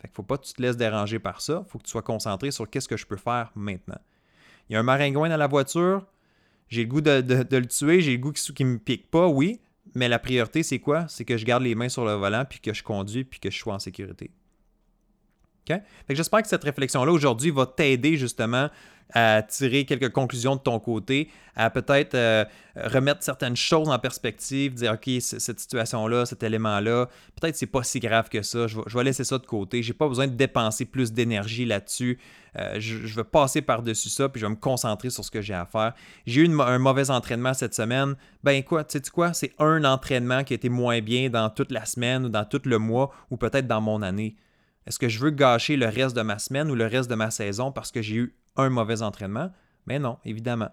Fait 0.00 0.08
qu'il 0.08 0.14
faut 0.14 0.22
pas 0.22 0.36
que 0.36 0.44
tu 0.44 0.52
te 0.52 0.62
laisses 0.62 0.76
déranger 0.76 1.18
par 1.18 1.40
ça. 1.40 1.64
Il 1.66 1.70
faut 1.70 1.78
que 1.78 1.84
tu 1.84 1.90
sois 1.90 2.02
concentré 2.02 2.50
sur 2.50 2.68
qu'est-ce 2.68 2.88
que 2.88 2.96
je 2.96 3.06
peux 3.06 3.16
faire 3.16 3.50
maintenant. 3.54 3.98
Il 4.68 4.74
y 4.74 4.76
a 4.76 4.80
un 4.80 4.82
maringouin 4.82 5.28
dans 5.28 5.36
la 5.36 5.46
voiture, 5.46 6.06
j'ai 6.68 6.82
le 6.82 6.88
goût 6.88 7.00
de, 7.00 7.22
le 7.50 7.66
tuer, 7.66 8.00
j'ai 8.00 8.12
le 8.12 8.18
goût 8.18 8.32
qu'il 8.32 8.66
ne 8.66 8.72
me 8.72 8.78
pique 8.78 9.10
pas, 9.10 9.26
oui, 9.26 9.60
mais 9.94 10.08
la 10.08 10.18
priorité, 10.18 10.62
c'est 10.62 10.78
quoi? 10.78 11.06
C'est 11.08 11.24
que 11.24 11.36
je 11.36 11.44
garde 11.44 11.62
les 11.62 11.74
mains 11.74 11.88
sur 11.88 12.04
le 12.04 12.12
volant, 12.12 12.44
puis 12.48 12.60
que 12.60 12.72
je 12.72 12.82
conduis, 12.82 13.24
puis 13.24 13.40
que 13.40 13.50
je 13.50 13.58
sois 13.58 13.74
en 13.74 13.78
sécurité. 13.78 14.30
J'espère 16.10 16.42
que 16.42 16.48
cette 16.48 16.64
réflexion-là 16.64 17.10
aujourd'hui 17.10 17.50
va 17.50 17.66
t'aider 17.66 18.16
justement 18.16 18.68
à 19.14 19.42
tirer 19.42 19.84
quelques 19.84 20.10
conclusions 20.10 20.56
de 20.56 20.60
ton 20.60 20.80
côté, 20.80 21.30
à 21.54 21.70
peut-être 21.70 22.16
euh, 22.16 22.44
remettre 22.76 23.22
certaines 23.22 23.54
choses 23.54 23.88
en 23.88 23.98
perspective, 24.00 24.74
dire 24.74 24.94
OK, 24.94 25.08
cette 25.20 25.60
situation-là, 25.60 26.26
cet 26.26 26.42
élément-là, 26.42 27.06
peut-être 27.40 27.54
c'est 27.54 27.66
pas 27.66 27.84
si 27.84 28.00
grave 28.00 28.28
que 28.28 28.42
ça, 28.42 28.66
je 28.66 28.76
vais, 28.76 29.04
laisser 29.04 29.22
ça 29.22 29.38
de 29.38 29.46
côté, 29.46 29.84
j'ai 29.84 29.92
pas 29.92 30.08
besoin 30.08 30.26
de 30.26 30.32
dépenser 30.32 30.84
plus 30.84 31.12
d'énergie 31.12 31.64
là-dessus, 31.64 32.18
euh, 32.56 32.74
je, 32.80 33.14
vais 33.14 33.24
passer 33.24 33.62
par-dessus 33.62 34.08
ça, 34.08 34.28
puis 34.28 34.40
je 34.40 34.46
vais 34.46 34.50
me 34.50 34.56
concentrer 34.56 35.10
sur 35.10 35.24
ce 35.24 35.30
que 35.30 35.40
j'ai 35.40 35.54
à 35.54 35.64
faire. 35.64 35.92
J'ai 36.26 36.42
eu 36.42 36.60
un 36.60 36.78
mauvais 36.78 37.10
entraînement 37.10 37.54
cette 37.54 37.74
semaine, 37.74 38.16
ben 38.42 38.64
quoi, 38.64 38.82
tu 38.82 38.98
sais 38.98 39.10
quoi, 39.10 39.32
c'est 39.32 39.52
un 39.60 39.84
entraînement 39.84 40.42
qui 40.42 40.54
a 40.54 40.56
été 40.56 40.68
moins 40.68 41.00
bien 41.00 41.30
dans 41.30 41.50
toute 41.50 41.70
la 41.70 41.84
semaine 41.84 42.24
ou 42.24 42.28
dans 42.28 42.44
tout 42.44 42.62
le 42.64 42.78
mois 42.78 43.12
ou 43.30 43.36
peut-être 43.36 43.68
dans 43.68 43.80
mon 43.80 44.02
année? 44.02 44.34
Est-ce 44.86 44.98
que 44.98 45.08
je 45.08 45.18
veux 45.18 45.30
gâcher 45.30 45.76
le 45.76 45.86
reste 45.86 46.16
de 46.16 46.22
ma 46.22 46.38
semaine 46.38 46.70
ou 46.70 46.74
le 46.74 46.86
reste 46.86 47.10
de 47.10 47.14
ma 47.14 47.30
saison 47.30 47.72
parce 47.72 47.90
que 47.90 48.02
j'ai 48.02 48.16
eu 48.16 48.36
un 48.56 48.70
mauvais 48.70 49.02
entraînement? 49.02 49.50
Mais 49.86 49.98
non, 49.98 50.18
évidemment. 50.24 50.70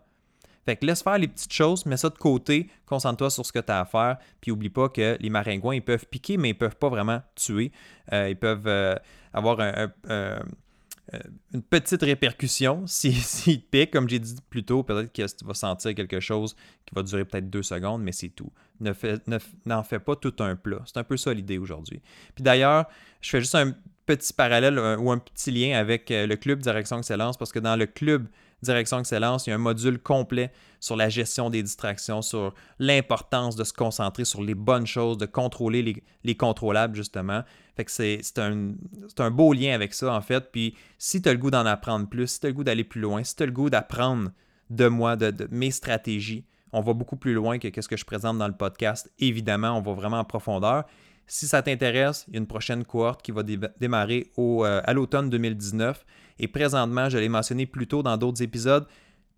Fait 0.65 0.75
que 0.75 0.85
laisse 0.85 1.01
faire 1.01 1.17
les 1.17 1.27
petites 1.27 1.53
choses, 1.53 1.85
mets 1.85 1.97
ça 1.97 2.09
de 2.09 2.17
côté, 2.17 2.69
concentre-toi 2.85 3.31
sur 3.31 3.45
ce 3.45 3.51
que 3.51 3.59
tu 3.59 3.71
as 3.71 3.79
à 3.79 3.85
faire, 3.85 4.17
puis 4.39 4.51
oublie 4.51 4.69
pas 4.69 4.89
que 4.89 5.17
les 5.19 5.29
maringouins, 5.29 5.75
ils 5.75 5.81
peuvent 5.81 6.05
piquer, 6.05 6.37
mais 6.37 6.49
ils 6.49 6.57
peuvent 6.57 6.75
pas 6.75 6.89
vraiment 6.89 7.21
tuer. 7.35 7.71
Euh, 8.13 8.29
ils 8.29 8.37
peuvent 8.37 8.67
euh, 8.67 8.95
avoir 9.33 9.57
une 11.53 11.61
petite 11.61 12.01
répercussion 12.01 12.87
s'ils 12.87 13.15
si, 13.21 13.61
te 13.61 13.69
piquent. 13.69 13.91
Comme 13.91 14.07
j'ai 14.07 14.19
dit 14.19 14.35
plus 14.49 14.63
tôt, 14.63 14.83
peut-être 14.83 15.11
que 15.11 15.21
tu 15.21 15.45
vas 15.45 15.53
sentir 15.53 15.93
quelque 15.95 16.19
chose 16.19 16.55
qui 16.85 16.95
va 16.95 17.03
durer 17.03 17.25
peut-être 17.25 17.49
deux 17.49 17.63
secondes, 17.63 18.01
mais 18.01 18.11
c'est 18.11 18.29
tout. 18.29 18.51
N'en 18.79 18.91
ne 18.91 19.83
fais 19.83 19.99
pas 19.99 20.15
tout 20.15 20.33
un 20.39 20.55
plat. 20.55 20.79
C'est 20.85 20.97
un 20.97 21.03
peu 21.03 21.17
ça 21.17 21.33
l'idée 21.33 21.57
aujourd'hui. 21.57 22.01
Puis 22.35 22.43
d'ailleurs, 22.43 22.85
je 23.21 23.29
fais 23.29 23.39
juste 23.39 23.55
un 23.55 23.75
petit 24.05 24.33
parallèle 24.33 24.77
euh, 24.77 24.97
ou 24.97 25.11
un 25.11 25.19
petit 25.19 25.51
lien 25.51 25.77
avec 25.77 26.11
euh, 26.11 26.25
le 26.27 26.35
club 26.35 26.59
Direction 26.59 26.97
Excellence 26.97 27.37
parce 27.37 27.51
que 27.51 27.59
dans 27.59 27.75
le 27.75 27.85
club 27.85 28.27
Direction 28.61 28.99
Excellence, 28.99 29.47
il 29.47 29.49
y 29.49 29.53
a 29.53 29.55
un 29.55 29.59
module 29.59 29.99
complet 29.99 30.51
sur 30.79 30.95
la 30.95 31.09
gestion 31.09 31.49
des 31.49 31.63
distractions, 31.63 32.21
sur 32.21 32.53
l'importance 32.79 33.55
de 33.55 33.63
se 33.63 33.73
concentrer 33.73 34.25
sur 34.25 34.43
les 34.43 34.55
bonnes 34.55 34.87
choses, 34.87 35.17
de 35.17 35.25
contrôler 35.25 36.03
les, 36.23 36.35
contrôlables, 36.35 36.95
justement. 36.95 37.43
Fait 37.75 37.85
que 37.85 37.91
c'est 37.91 38.21
un, 38.37 39.31
beau 39.31 39.53
lien 39.53 39.73
avec 39.73 39.93
ça, 39.93 40.13
en 40.13 40.21
fait. 40.21 40.51
Puis 40.51 40.75
si 40.97 41.21
tu 41.21 41.29
as 41.29 41.33
le 41.33 41.39
goût 41.39 41.51
d'en 41.51 41.65
apprendre 41.65 42.07
plus, 42.07 42.27
si 42.27 42.39
tu 42.39 42.45
as 42.47 42.49
le 42.49 42.55
goût 42.55 42.63
d'aller 42.63 42.83
plus 42.83 43.01
loin, 43.01 43.23
si 43.23 43.35
tu 43.35 43.43
as 43.43 43.45
le 43.45 43.51
goût 43.51 43.69
d'apprendre 43.69 44.31
de 44.69 44.87
moi, 44.87 45.15
de, 45.15 45.31
de, 45.31 45.47
mes 45.51 45.71
stratégies, 45.71 46.45
on 46.73 46.81
va 46.81 46.93
beaucoup 46.93 47.17
plus 47.17 47.33
loin 47.33 47.59
que 47.59 47.81
ce 47.81 47.87
que 47.87 47.97
je 47.97 48.05
présente 48.05 48.37
dans 48.37 48.47
le 48.47 48.55
podcast. 48.55 49.11
Évidemment, 49.19 49.77
on 49.77 49.81
va 49.81 49.93
vraiment 49.93 50.19
en 50.19 50.25
profondeur. 50.25 50.85
Si 51.33 51.47
ça 51.47 51.61
t'intéresse, 51.61 52.25
il 52.27 52.33
y 52.33 52.35
a 52.35 52.39
une 52.39 52.45
prochaine 52.45 52.83
cohorte 52.83 53.21
qui 53.21 53.31
va 53.31 53.41
démarrer 53.79 54.29
euh, 54.37 54.81
à 54.83 54.91
l'automne 54.91 55.29
2019. 55.29 56.05
Et 56.39 56.49
présentement, 56.49 57.07
je 57.07 57.17
l'ai 57.17 57.29
mentionné 57.29 57.65
plus 57.65 57.87
tôt 57.87 58.03
dans 58.03 58.17
d'autres 58.17 58.43
épisodes, 58.43 58.85